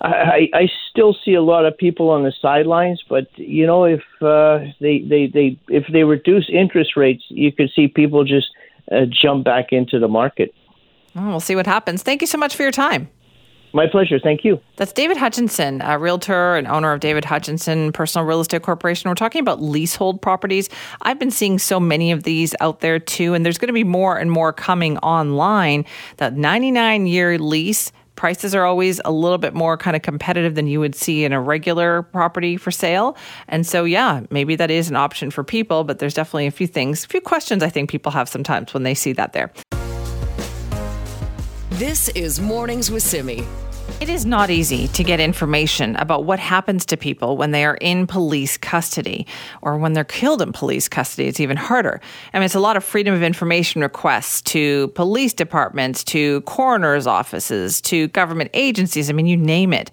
[0.00, 4.02] I, I still see a lot of people on the sidelines, but you know, if
[4.20, 8.48] uh, they, they, they if they reduce interest rates, you could see people just
[8.90, 10.54] uh, jump back into the market.
[11.16, 12.02] Oh, we'll see what happens.
[12.02, 13.08] Thank you so much for your time.
[13.74, 14.18] My pleasure.
[14.18, 14.60] Thank you.
[14.76, 19.10] That's David Hutchinson, a realtor and owner of David Hutchinson Personal Real Estate Corporation.
[19.10, 20.70] We're talking about leasehold properties.
[21.02, 23.84] I've been seeing so many of these out there too, and there's going to be
[23.84, 25.84] more and more coming online.
[26.16, 30.66] That 99 year lease prices are always a little bit more kind of competitive than
[30.66, 33.16] you would see in a regular property for sale.
[33.46, 36.66] And so, yeah, maybe that is an option for people, but there's definitely a few
[36.66, 39.52] things, a few questions I think people have sometimes when they see that there.
[41.70, 43.44] This is Mornings with Simi.
[44.00, 47.74] It is not easy to get information about what happens to people when they are
[47.80, 49.26] in police custody
[49.60, 51.26] or when they're killed in police custody.
[51.26, 52.00] It's even harder.
[52.32, 57.08] I mean, it's a lot of freedom of information requests to police departments, to coroner's
[57.08, 59.10] offices, to government agencies.
[59.10, 59.90] I mean, you name it.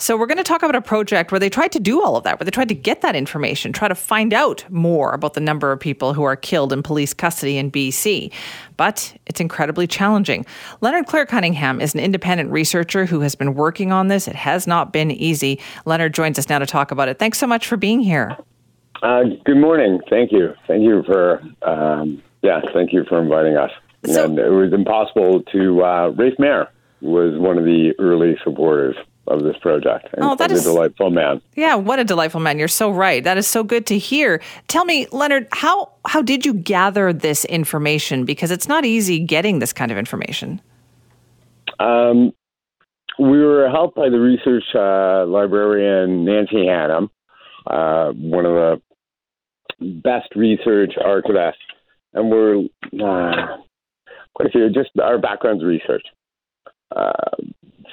[0.00, 2.22] So we're going to talk about a project where they tried to do all of
[2.22, 5.40] that, where they tried to get that information, try to find out more about the
[5.40, 8.32] number of people who are killed in police custody in BC.
[8.76, 10.46] But it's incredibly challenging.
[10.80, 14.28] Leonard Cler-Cunningham is an independent researcher who has been working on this.
[14.28, 15.58] It has not been easy.
[15.84, 17.18] Leonard joins us now to talk about it.
[17.18, 18.36] Thanks so much for being here.
[19.02, 20.00] Uh, good morning.
[20.08, 20.54] Thank you.
[20.68, 22.60] Thank you for um, yeah.
[22.72, 23.70] Thank you for inviting us.
[24.06, 25.84] So, and it was impossible to.
[25.84, 26.68] Uh, Rafe Mair
[27.00, 28.96] was one of the early supporters
[29.28, 30.08] of this project.
[30.14, 31.40] And oh, that is a delightful man.
[31.54, 32.58] Yeah, what a delightful man.
[32.58, 33.22] You're so right.
[33.22, 34.40] That is so good to hear.
[34.68, 38.24] Tell me, Leonard, how how did you gather this information?
[38.24, 40.60] Because it's not easy getting this kind of information.
[41.78, 42.32] Um,
[43.18, 47.10] we were helped by the research uh, librarian Nancy Hannum,
[47.66, 48.80] uh, one of the
[50.02, 51.54] best research archivists,
[52.14, 53.56] and we're uh,
[54.34, 54.70] quite a few.
[54.70, 56.04] Just our background's research.
[56.94, 57.12] Uh,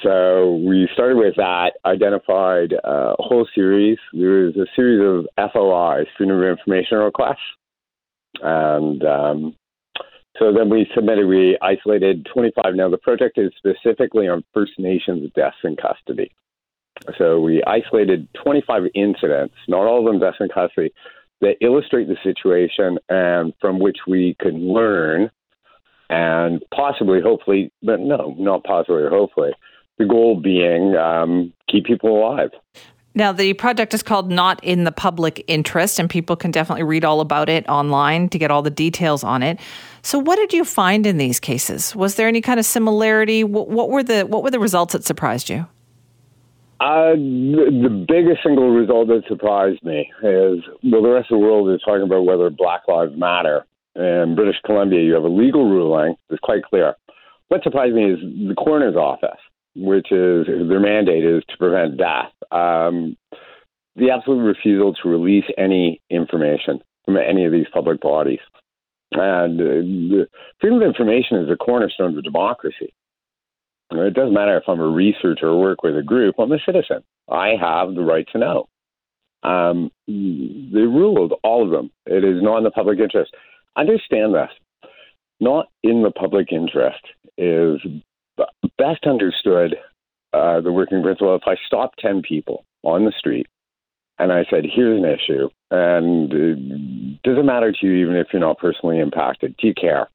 [0.03, 3.97] so we started with that, identified a whole series.
[4.13, 7.37] There was a series of FOIs, Freedom of Information requests.
[8.41, 9.55] And um,
[10.37, 12.75] so then we submitted, we isolated 25.
[12.75, 16.31] Now, the project is specifically on First Nations deaths in custody.
[17.17, 20.93] So we isolated 25 incidents, not all of them deaths in custody,
[21.41, 25.29] that illustrate the situation and from which we can learn
[26.09, 29.51] and possibly, hopefully, but no, not possibly or hopefully,
[29.97, 32.51] the goal being um, keep people alive.
[33.17, 37.05] Now, the project is called Not in the Public Interest, and people can definitely read
[37.05, 39.57] all about it online to get all the details on it.
[40.01, 41.95] So, what did you find in these cases?
[41.95, 43.45] Was there any kind of similarity?
[43.45, 45.65] What, what were the what were the results that surprised you?
[46.81, 51.45] Uh, the, the biggest single result that surprised me is well, the rest of the
[51.45, 53.65] world is talking about whether Black Lives Matter.
[53.95, 56.95] In British Columbia, you have a legal ruling that's quite clear.
[57.47, 59.39] What surprised me is the coroner's office
[59.75, 62.31] which is their mandate is to prevent death.
[62.51, 63.17] Um,
[63.95, 68.39] the absolute refusal to release any information from any of these public bodies.
[69.11, 70.25] And uh,
[70.59, 72.93] freedom of information is a cornerstone of democracy.
[73.91, 77.03] It doesn't matter if I'm a researcher or work with a group, I'm a citizen.
[77.29, 78.67] I have the right to know.
[79.43, 81.91] Um, they ruled all of them.
[82.05, 83.31] It is not in the public interest.
[83.75, 84.49] Understand this.
[85.39, 87.01] Not in the public interest
[87.37, 87.79] is
[88.77, 89.75] best understood
[90.33, 91.35] uh, the working principle.
[91.35, 93.47] If I stop 10 people on the street
[94.19, 98.39] and I said, here's an issue, and it doesn't matter to you even if you're
[98.39, 100.09] not personally impacted, do you care?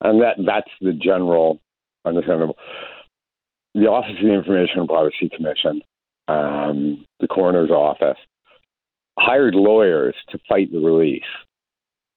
[0.00, 1.60] And that that's the general
[2.04, 2.56] understandable.
[3.74, 5.82] The Office of the Information and Privacy Commission,
[6.28, 8.18] um, the coroner's office,
[9.18, 11.22] hired lawyers to fight the release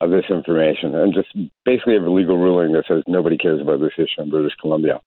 [0.01, 1.29] of this information and just
[1.63, 4.99] basically have a legal ruling that says nobody cares about this issue in British Columbia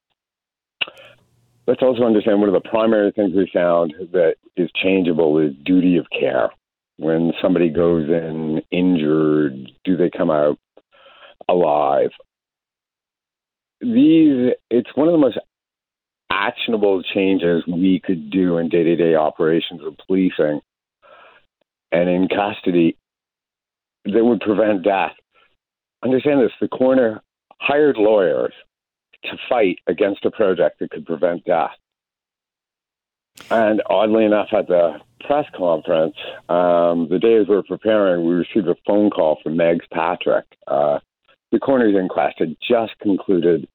[1.68, 5.98] let's also understand one of the primary things we found that is changeable is duty
[5.98, 6.48] of care.
[6.96, 10.58] When somebody goes in injured, do they come out
[11.46, 12.10] alive?
[13.82, 15.38] These, it's one of the most
[16.32, 20.60] actionable changes we could do in day to day operations of policing
[21.92, 22.96] and in custody
[24.06, 25.12] that would prevent death.
[26.02, 27.22] Understand this the coroner
[27.60, 28.54] hired lawyers
[29.24, 31.72] to fight against a project that could prevent death.
[33.50, 36.16] And oddly enough, at the press conference,
[36.48, 40.44] um, the day as we were preparing, we received a phone call from Megs Patrick.
[40.66, 40.98] Uh,
[41.52, 43.66] the coroner's inquest had just concluded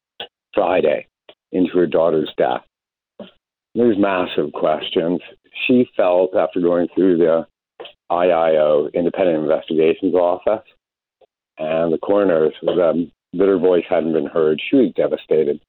[0.53, 1.07] Friday
[1.51, 2.63] into her daughter's death.
[3.75, 5.21] There's massive questions.
[5.67, 7.47] She felt, after going through the
[8.11, 10.65] IIO, Independent Investigations Office,
[11.57, 14.61] and the coroner's, um, that her voice hadn't been heard.
[14.69, 15.59] She was devastated.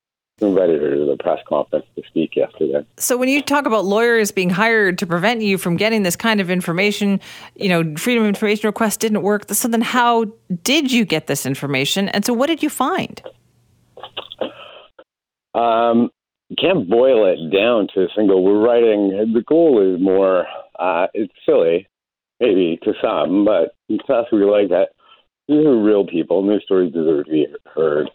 [0.41, 2.85] We invited her to the press conference to speak yesterday.
[2.97, 6.41] So, when you talk about lawyers being hired to prevent you from getting this kind
[6.41, 7.21] of information,
[7.55, 9.49] you know, freedom of information request didn't work.
[9.53, 10.25] So, then how
[10.65, 12.09] did you get this information?
[12.09, 13.23] And so, what did you find?
[15.55, 16.11] Um,
[16.49, 18.43] you can't boil it down to a single.
[18.43, 19.33] We're writing.
[19.33, 20.47] The goal is more.
[20.77, 21.87] Uh, it's silly,
[22.41, 24.89] maybe to some, but to us, we like that.
[25.49, 28.11] These are real people, and their stories deserve to be heard.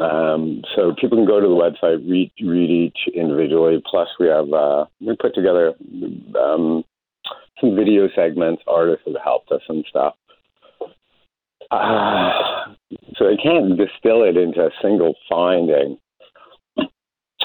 [0.00, 3.82] Um, so people can go to the website, read, read each individually.
[3.86, 5.74] Plus, we have uh, we put together
[6.38, 6.84] um,
[7.60, 8.62] some video segments.
[8.66, 10.14] Artists have helped us and stuff.
[11.70, 12.74] Uh,
[13.16, 15.98] so I can't distill it into a single finding.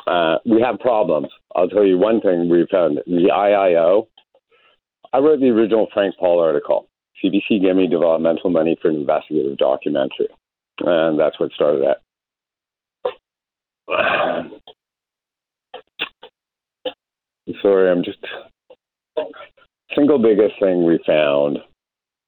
[0.06, 1.30] Uh, we have problems.
[1.56, 3.00] I'll tell you one thing we found.
[3.06, 4.08] The IIO,
[5.14, 6.90] I wrote the original Frank Paul article.
[7.24, 10.28] CBC gave me developmental money for an investigative documentary.
[10.80, 11.98] And that's what started it.
[17.62, 18.20] Sorry, I'm just.
[19.96, 21.58] Single biggest thing we found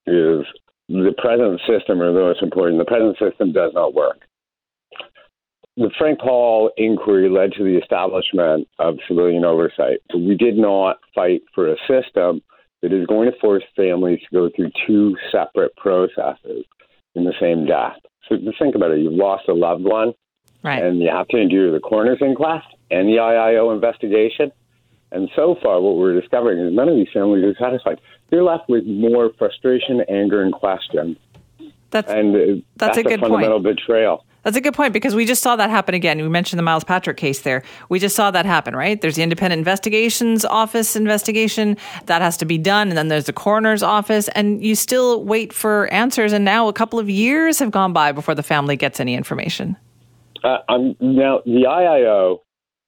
[0.05, 0.45] is
[0.87, 4.19] the present system, or the most important, the present system does not work.
[5.77, 9.99] The Frank Paul inquiry led to the establishment of civilian oversight.
[10.13, 12.41] We did not fight for a system
[12.85, 16.63] that is going to force families to go through two separate processes
[17.15, 17.97] in the same death.
[18.29, 18.99] So just think about it.
[18.99, 20.13] You've lost a loved one,
[20.61, 20.83] Right.
[20.83, 24.51] and you have to endure the coroner's inquest and the IIO investigation.
[25.11, 27.99] And so far, what we're discovering is none of these families are satisfied.
[28.29, 31.17] They're left with more frustration, anger, and question.
[31.89, 33.31] That's And uh, That's a good point.
[33.31, 34.25] fundamental betrayal.
[34.45, 36.21] That's a good point because we just saw that happen again.
[36.21, 37.63] We mentioned the Miles Patrick case there.
[37.89, 39.01] We just saw that happen, right?
[39.01, 43.33] There's the Independent Investigations Office investigation that has to be done, and then there's the
[43.33, 46.31] coroner's office, and you still wait for answers.
[46.31, 49.75] And now a couple of years have gone by before the family gets any information.
[50.43, 52.41] Uh, I'm, now, the IIO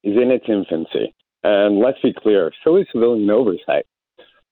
[0.04, 1.16] is in its infancy.
[1.44, 3.88] And let's be clear, so is civilian oversight.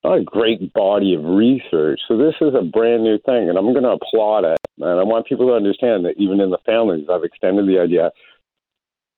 [0.05, 1.99] Not a great body of research.
[2.07, 4.59] So this is a brand new thing, and I'm going to applaud it.
[4.77, 8.11] And I want people to understand that even in the families, I've extended the idea.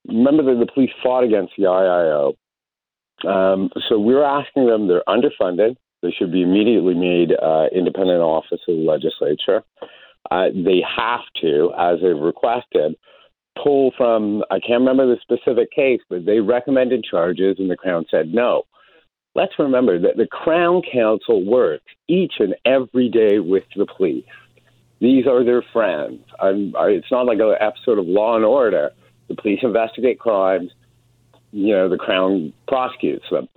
[0.08, 2.36] Remember that the police fought against the IIO.
[3.28, 5.76] Um, so we're asking them, they're underfunded.
[6.02, 9.66] They should be immediately made uh, independent office of the legislature.
[10.32, 12.96] Uh, they have to, as they've requested,
[13.62, 18.06] pull from, I can't remember the specific case, but they recommended charges and the Crown
[18.10, 18.64] said no.
[19.38, 24.26] Let's remember that the Crown Counsel works each and every day with the police.
[25.00, 26.24] These are their friends.
[26.40, 28.90] I'm, I, it's not like an episode of Law and Order.
[29.28, 30.72] The police investigate crimes.
[31.52, 33.48] You know, the Crown prosecutes them.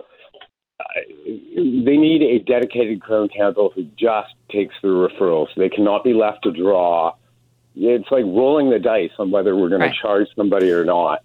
[1.25, 5.47] They need a dedicated Crown Counsel who just takes the referrals.
[5.57, 7.15] They cannot be left to draw.
[7.75, 9.95] It's like rolling the dice on whether we're going Right.
[9.95, 11.23] to charge somebody or not.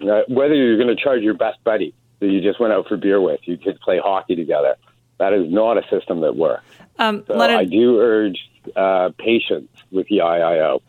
[0.00, 2.96] Uh, whether you're going to charge your best buddy that you just went out for
[2.96, 4.76] beer with, you could play hockey together.
[5.18, 6.64] That is not a system that works.
[6.98, 8.38] Um, So Leonard, I do urge
[8.74, 10.80] uh, patience with the IIO.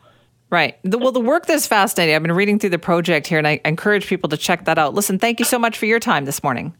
[0.50, 0.78] Right.
[0.84, 2.14] The, well, the work that's fascinating.
[2.14, 4.94] I've been reading through the project here, and I encourage people to check that out.
[4.94, 6.74] Listen, thank you so much for your time this morning.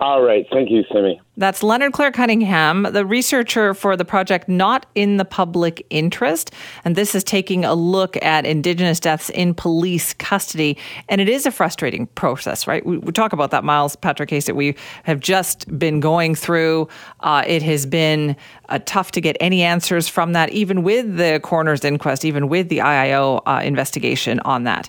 [0.00, 0.46] All right.
[0.52, 1.20] Thank you, Simi.
[1.36, 6.52] That's Leonard Cler-Cunningham, the researcher for the project Not in the Public Interest.
[6.84, 10.78] And this is taking a look at Indigenous deaths in police custody.
[11.08, 12.86] And it is a frustrating process, right?
[12.86, 16.88] We, we talk about that Miles Patrick case that we have just been going through.
[17.20, 18.36] Uh, it has been
[18.68, 22.68] uh, tough to get any answers from that, even with the coroner's inquest, even with
[22.68, 24.88] the IIO uh, investigation on that.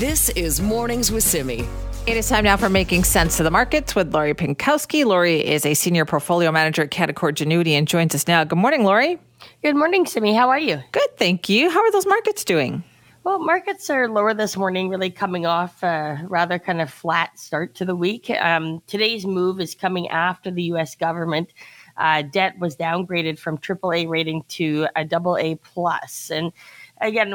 [0.00, 1.62] This is Mornings with Simi.
[2.06, 5.04] It is time now for Making Sense of the Markets with Laurie Pinkowski.
[5.04, 8.42] Laurie is a senior portfolio manager at Canaccord Genuity and joins us now.
[8.44, 9.18] Good morning, Laurie.
[9.62, 10.32] Good morning, Simi.
[10.32, 10.80] How are you?
[10.92, 11.68] Good, thank you.
[11.68, 12.82] How are those markets doing?
[13.24, 17.74] Well, markets are lower this morning, really coming off a rather kind of flat start
[17.74, 18.30] to the week.
[18.30, 20.96] Um, today's move is coming after the U.S.
[20.96, 21.52] government
[22.00, 26.52] uh, debt was downgraded from AAA rating to a double A plus, and
[27.00, 27.34] again,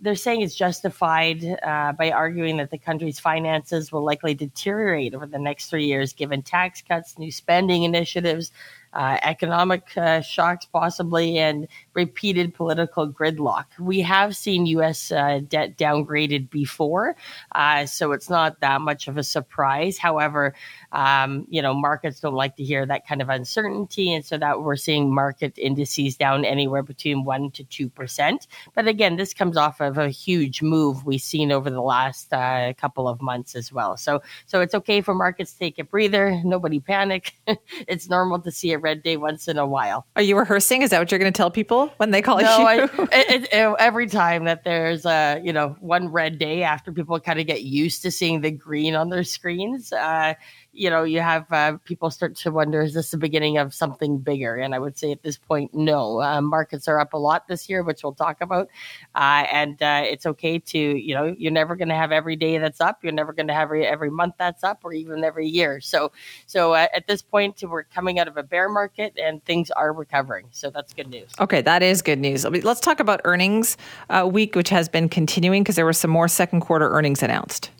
[0.00, 5.26] they're saying it's justified uh, by arguing that the country's finances will likely deteriorate over
[5.26, 8.52] the next three years, given tax cuts, new spending initiatives,
[8.92, 13.64] uh, economic uh, shocks, possibly, and repeated political gridlock.
[13.78, 15.10] We have seen U.S.
[15.10, 17.16] Uh, debt downgraded before,
[17.54, 19.98] uh, so it's not that much of a surprise.
[19.98, 20.54] However,
[20.92, 24.62] um, you know, markets don't like to hear that kind of uncertainty, and so that
[24.62, 28.46] we're seeing market indices down anywhere between one to two percent.
[28.74, 32.72] But again, this comes off of a huge move we've seen over the last uh,
[32.74, 33.96] couple of months as well.
[33.96, 36.40] So, so it's okay for markets to take a breather.
[36.44, 37.34] Nobody panic.
[37.88, 40.06] it's normal to see a red day once in a while.
[40.16, 40.82] Are you rehearsing?
[40.82, 42.66] Is that what you're going to tell people when they call no, you?
[42.66, 42.76] I,
[43.12, 47.40] it, it, every time that there's a you know one red day after people kind
[47.40, 49.92] of get used to seeing the green on their screens.
[49.92, 50.34] Uh,
[50.72, 54.18] you know, you have uh, people start to wonder, is this the beginning of something
[54.18, 54.56] bigger?
[54.56, 56.20] And I would say at this point, no.
[56.20, 58.68] Uh, markets are up a lot this year, which we'll talk about.
[59.14, 62.56] Uh, and uh, it's okay to, you know, you're never going to have every day
[62.56, 63.04] that's up.
[63.04, 65.80] You're never going to have every, every month that's up or even every year.
[65.80, 66.10] So,
[66.46, 69.92] so uh, at this point, we're coming out of a bear market and things are
[69.92, 70.46] recovering.
[70.52, 71.30] So that's good news.
[71.38, 72.44] Okay, that is good news.
[72.46, 73.76] Let's talk about earnings
[74.24, 77.70] week, which has been continuing because there were some more second quarter earnings announced.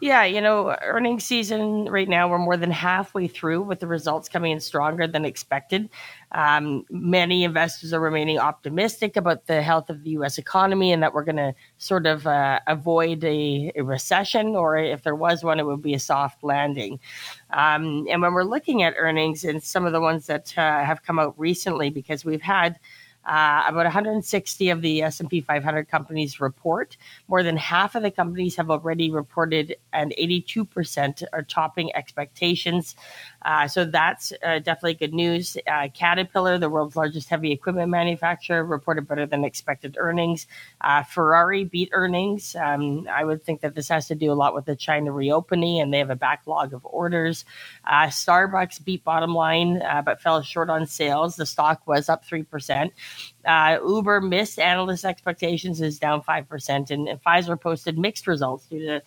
[0.00, 4.28] Yeah, you know, earnings season right now, we're more than halfway through with the results
[4.28, 5.88] coming in stronger than expected.
[6.32, 10.36] Um, many investors are remaining optimistic about the health of the U.S.
[10.36, 15.04] economy and that we're going to sort of uh, avoid a, a, recession, or if
[15.04, 16.98] there was one, it would be a soft landing.
[17.50, 21.04] Um, and when we're looking at earnings and some of the ones that uh, have
[21.04, 22.78] come out recently, because we've had
[23.26, 26.96] uh, about 160 of the S&P 500 companies report.
[27.28, 32.96] More than half of the companies have already reported, and 82% are topping expectations.
[33.42, 35.56] Uh, so that's uh, definitely good news.
[35.66, 40.46] Uh, Caterpillar, the world's largest heavy equipment manufacturer, reported better than expected earnings.
[40.80, 42.54] Uh, Ferrari beat earnings.
[42.56, 45.80] Um, I would think that this has to do a lot with the China reopening,
[45.80, 47.44] and they have a backlog of orders.
[47.84, 51.36] Uh, Starbucks beat bottom line, uh, but fell short on sales.
[51.36, 52.90] The stock was up 3%.
[53.46, 56.90] Uber missed analyst expectations, is down 5%.
[56.90, 59.02] And, and Pfizer posted mixed results due to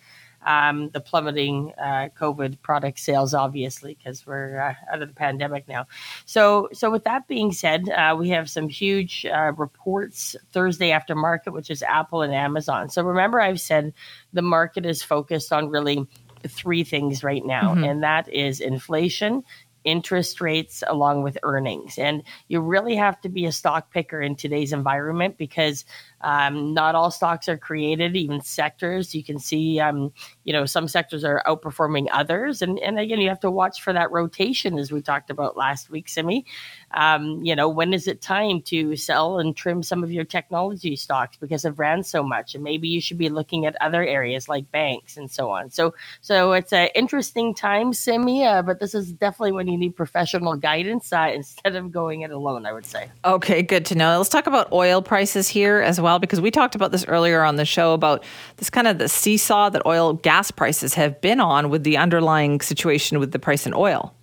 [0.46, 5.68] um, the plummeting uh, COVID product sales, obviously, because we're uh, out of the pandemic
[5.68, 5.86] now.
[6.26, 11.14] So, so with that being said, uh, we have some huge uh, reports Thursday after
[11.14, 12.88] market, which is Apple and Amazon.
[12.88, 13.92] So remember, I've said
[14.32, 16.06] the market is focused on really
[16.46, 17.84] three things right now, mm-hmm.
[17.84, 19.42] and that is inflation,
[19.88, 21.98] interest rates along with earnings.
[21.98, 25.84] And you really have to be a stock picker in today's environment because
[26.20, 29.14] um, not all stocks are created, even sectors.
[29.14, 30.12] You can see, um,
[30.44, 32.62] you know, some sectors are outperforming others.
[32.62, 35.90] And, and again, you have to watch for that rotation, as we talked about last
[35.90, 36.44] week, Simi.
[36.92, 40.96] Um, you know, when is it time to sell and trim some of your technology
[40.96, 42.54] stocks because it ran so much?
[42.54, 45.70] And maybe you should be looking at other areas like banks and so on.
[45.70, 49.94] So, so it's an interesting time, Simi, uh, but this is definitely when you need
[49.94, 53.10] professional guidance uh, instead of going it alone, I would say.
[53.24, 54.16] Okay, good to know.
[54.16, 57.42] Let's talk about oil prices here as well well because we talked about this earlier
[57.42, 58.24] on the show about
[58.56, 62.62] this kind of the seesaw that oil gas prices have been on with the underlying
[62.62, 64.14] situation with the price in oil.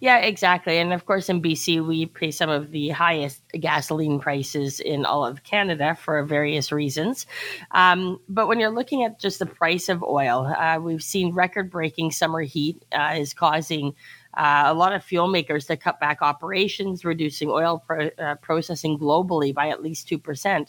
[0.00, 0.78] Yeah, exactly.
[0.78, 5.26] And of course, in BC, we pay some of the highest gasoline prices in all
[5.26, 7.26] of Canada for various reasons.
[7.72, 11.70] Um, but when you're looking at just the price of oil, uh, we've seen record
[11.70, 13.94] breaking summer heat uh, is causing
[14.36, 18.98] uh, a lot of fuel makers to cut back operations, reducing oil pro- uh, processing
[18.98, 20.68] globally by at least 2%.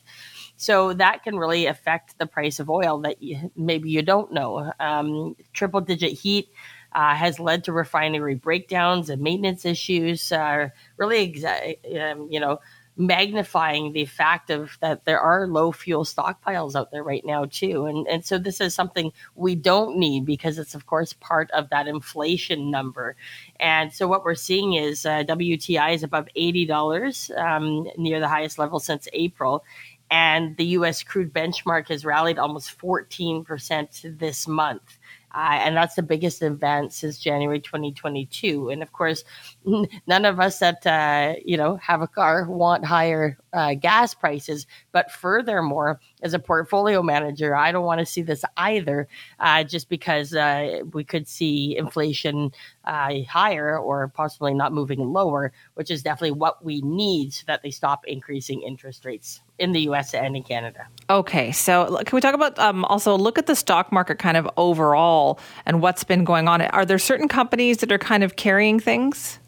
[0.58, 3.18] So that can really affect the price of oil that
[3.56, 4.72] maybe you don't know.
[4.80, 6.50] Um, triple digit heat.
[6.94, 10.32] Uh, has led to refinery breakdowns and maintenance issues.
[10.32, 12.58] Uh, really, exa- um, you know,
[12.98, 17.86] magnifying the fact of that there are low fuel stockpiles out there right now too.
[17.86, 21.70] And and so this is something we don't need because it's of course part of
[21.70, 23.16] that inflation number.
[23.60, 28.58] And so what we're seeing is uh, wti is above $80 um, near the highest
[28.58, 29.64] level since april.
[30.12, 35.00] And the us crude benchmark has rallied almost 14% this month
[35.36, 38.70] uh, and that's the biggest event since January 2022.
[38.70, 39.26] And of course,
[40.08, 44.66] none of us that uh, you know have a car want higher uh, gas prices.
[44.94, 49.10] But furthermore, as a portfolio manager, I don't want to see this either,
[49.40, 52.52] uh, just because uh, we could see inflation
[52.86, 57.62] uh, higher or possibly not moving lower, which is definitely what we need so that
[57.62, 60.88] they stop increasing interest rates in the US and in Canada.
[61.10, 64.50] Okay, so can we talk about um, also look at the stock market kind of
[64.58, 66.62] overall and what's been going on?
[66.62, 69.40] Are there certain companies that are kind of carrying things?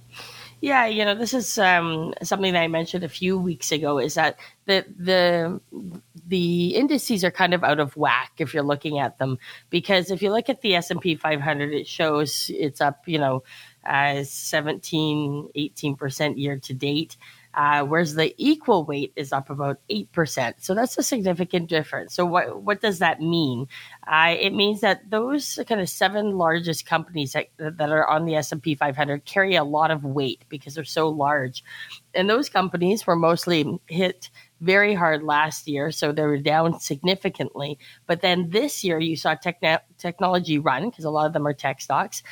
[0.60, 4.00] Yeah, you know, this is um, something that I mentioned a few weeks ago.
[4.00, 5.62] Is that the the
[6.28, 9.38] the indices are kind of out of whack if you're looking at them
[9.70, 13.20] because if you look at the S and P 500, it shows it's up, you
[13.20, 13.44] know,
[13.86, 17.18] uh, 17, 18% year to date.
[17.58, 20.54] Uh, whereas the equal weight is up about 8%.
[20.60, 22.14] So that's a significant difference.
[22.14, 23.68] So, what, what does that mean?
[24.08, 28.36] Uh, it means that those kind of seven largest companies that, that are on the
[28.36, 31.64] S&P 500 carry a lot of weight because they're so large.
[32.14, 34.30] And those companies were mostly hit
[34.62, 37.78] very hard last year, so they were down significantly.
[38.06, 41.54] But then this year, you saw techn- technology run because a lot of them are
[41.54, 42.24] tech stocks,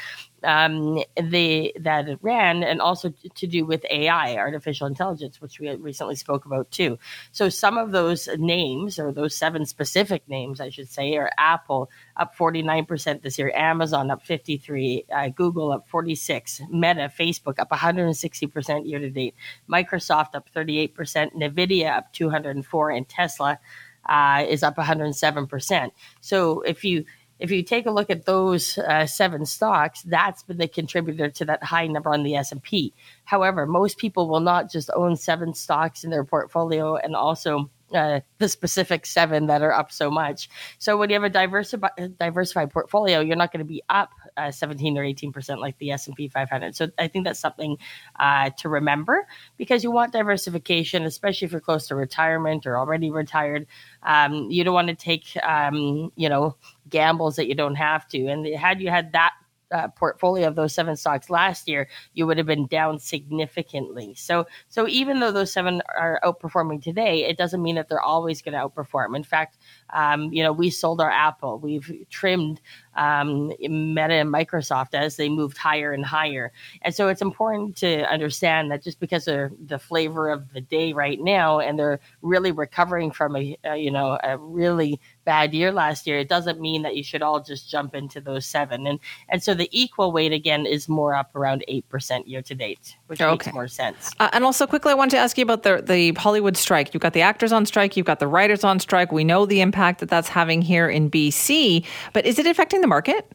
[0.45, 5.69] um, they that it ran, and also to do with AI, artificial intelligence, which we
[5.75, 6.97] recently spoke about too.
[7.31, 11.89] So some of those names, or those seven specific names, I should say, are Apple
[12.15, 18.87] up 49% this year, Amazon up 53, uh, Google up 46, Meta, Facebook up 160%
[18.87, 19.35] year to date,
[19.69, 20.93] Microsoft up 38%,
[21.33, 23.59] Nvidia up 204, and Tesla
[24.07, 25.91] uh, is up 107%.
[26.21, 27.05] So if you
[27.39, 31.45] if you take a look at those uh, seven stocks, that's been the contributor to
[31.45, 32.93] that high number on the S and P.
[33.25, 38.19] However, most people will not just own seven stocks in their portfolio and also uh,
[38.39, 40.49] the specific seven that are up so much.
[40.79, 44.51] So when you have a diversified diversified portfolio, you're not going to be up uh,
[44.51, 46.75] 17 or 18 percent like the S and P 500.
[46.75, 47.77] So I think that's something
[48.19, 49.27] uh, to remember
[49.57, 53.67] because you want diversification, especially if you're close to retirement or already retired.
[54.03, 56.55] Um, you don't want to take um, you know
[56.89, 58.27] gambles that you don't have to.
[58.27, 59.33] And had you had that
[59.71, 64.13] uh, portfolio of those seven stocks last year, you would have been down significantly.
[64.15, 68.41] So, so even though those seven are outperforming today, it doesn't mean that they're always
[68.41, 69.15] going to outperform.
[69.15, 69.57] In fact,
[69.91, 71.59] um, you know, we sold our Apple.
[71.59, 72.61] We've trimmed
[72.95, 76.51] um, Meta and Microsoft as they moved higher and higher.
[76.81, 80.93] And so it's important to understand that just because they're the flavor of the day
[80.93, 85.71] right now and they're really recovering from a, a you know a really bad year
[85.71, 88.87] last year, it doesn't mean that you should all just jump into those seven.
[88.87, 88.99] And
[89.29, 92.95] and so the equal weight again is more up around eight percent year to date,
[93.07, 93.31] which okay.
[93.31, 94.11] makes more sense.
[94.19, 96.93] Uh, and also quickly, I want to ask you about the the Hollywood strike.
[96.93, 99.11] You've got the actors on strike, you've got the writers on strike.
[99.11, 102.87] We know the impact that that's having here in BC, but is it affecting the
[102.87, 103.31] market?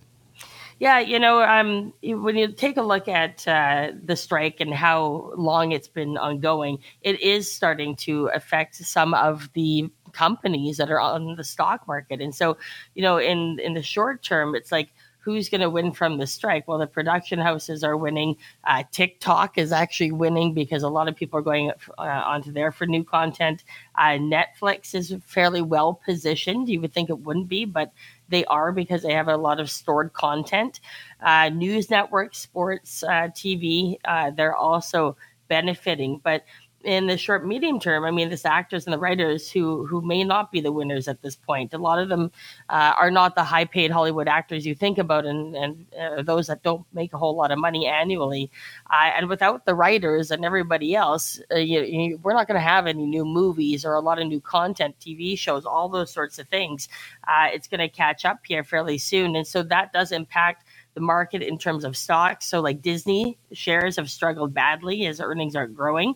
[0.80, 5.30] Yeah, you know, um, when you take a look at uh, the strike and how
[5.36, 11.00] long it's been ongoing, it is starting to affect some of the companies that are
[11.00, 12.20] on the stock market.
[12.20, 12.56] And so,
[12.94, 14.90] you know, in in the short term, it's like
[15.20, 16.66] who's going to win from the strike?
[16.66, 18.36] Well, the production houses are winning.
[18.64, 22.72] Uh, TikTok is actually winning because a lot of people are going uh, onto there
[22.72, 23.64] for new content.
[23.96, 26.68] Uh, Netflix is fairly well positioned.
[26.68, 27.92] You would think it wouldn't be, but
[28.28, 30.80] they are because they have a lot of stored content.
[31.20, 35.16] Uh, news networks, sports uh, TV, uh, they're also
[35.48, 36.20] benefiting.
[36.24, 36.44] But
[36.84, 40.24] in the short medium term i mean this actors and the writers who who may
[40.24, 41.74] not be the winners at this point.
[41.74, 42.30] A lot of them
[42.68, 46.46] uh, are not the high paid hollywood actors you think about and and uh, those
[46.46, 48.50] that don't make a whole lot of money annually.
[48.90, 52.60] Uh, and without the writers and everybody else uh, you, you, we're not going to
[52.60, 56.38] have any new movies or a lot of new content tv shows all those sorts
[56.38, 56.88] of things.
[57.28, 59.36] Uh, it's going to catch up here fairly soon.
[59.36, 60.64] And so that does impact
[60.94, 62.46] the market in terms of stocks.
[62.46, 66.14] So, like Disney shares have struggled badly as earnings aren't growing.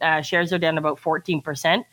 [0.00, 1.84] Uh, shares are down about 14%.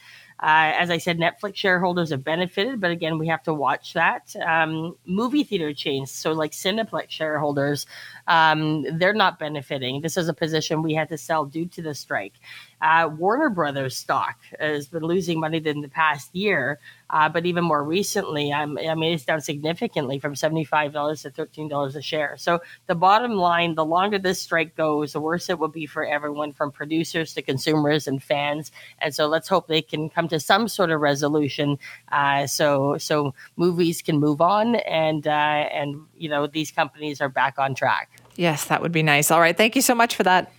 [0.41, 4.35] Uh, as I said, Netflix shareholders have benefited, but again, we have to watch that.
[4.43, 7.85] Um, movie theater chains, so like Cineplex shareholders,
[8.27, 10.01] um, they're not benefiting.
[10.01, 12.33] This is a position we had to sell due to the strike.
[12.81, 16.79] Uh, Warner Brothers stock has been losing money in the past year,
[17.09, 21.95] uh, but even more recently, I'm, i mean, it's down significantly from $75 to $13
[21.95, 22.37] a share.
[22.37, 26.05] So the bottom line, the longer this strike goes, the worse it will be for
[26.05, 28.71] everyone from producers to consumers and fans.
[28.99, 31.77] And so let's hope they can come to some sort of resolution
[32.11, 37.29] uh, so so movies can move on and uh, and you know these companies are
[37.29, 38.09] back on track.
[38.35, 39.29] Yes, that would be nice.
[39.29, 40.51] All right, thank you so much for that.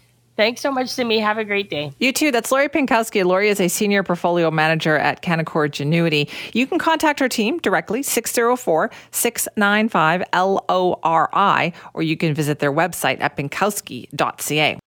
[0.43, 1.21] Thanks so much, Simi.
[1.21, 1.93] Have a great day.
[2.01, 2.33] You too.
[2.33, 3.25] That's Lori Pinkowski.
[3.25, 6.29] Lori is a senior portfolio manager at Canaccord Genuity.
[6.53, 13.21] You can contact her team directly, 604 695 LORI, or you can visit their website
[13.21, 14.82] at pinkowski.ca.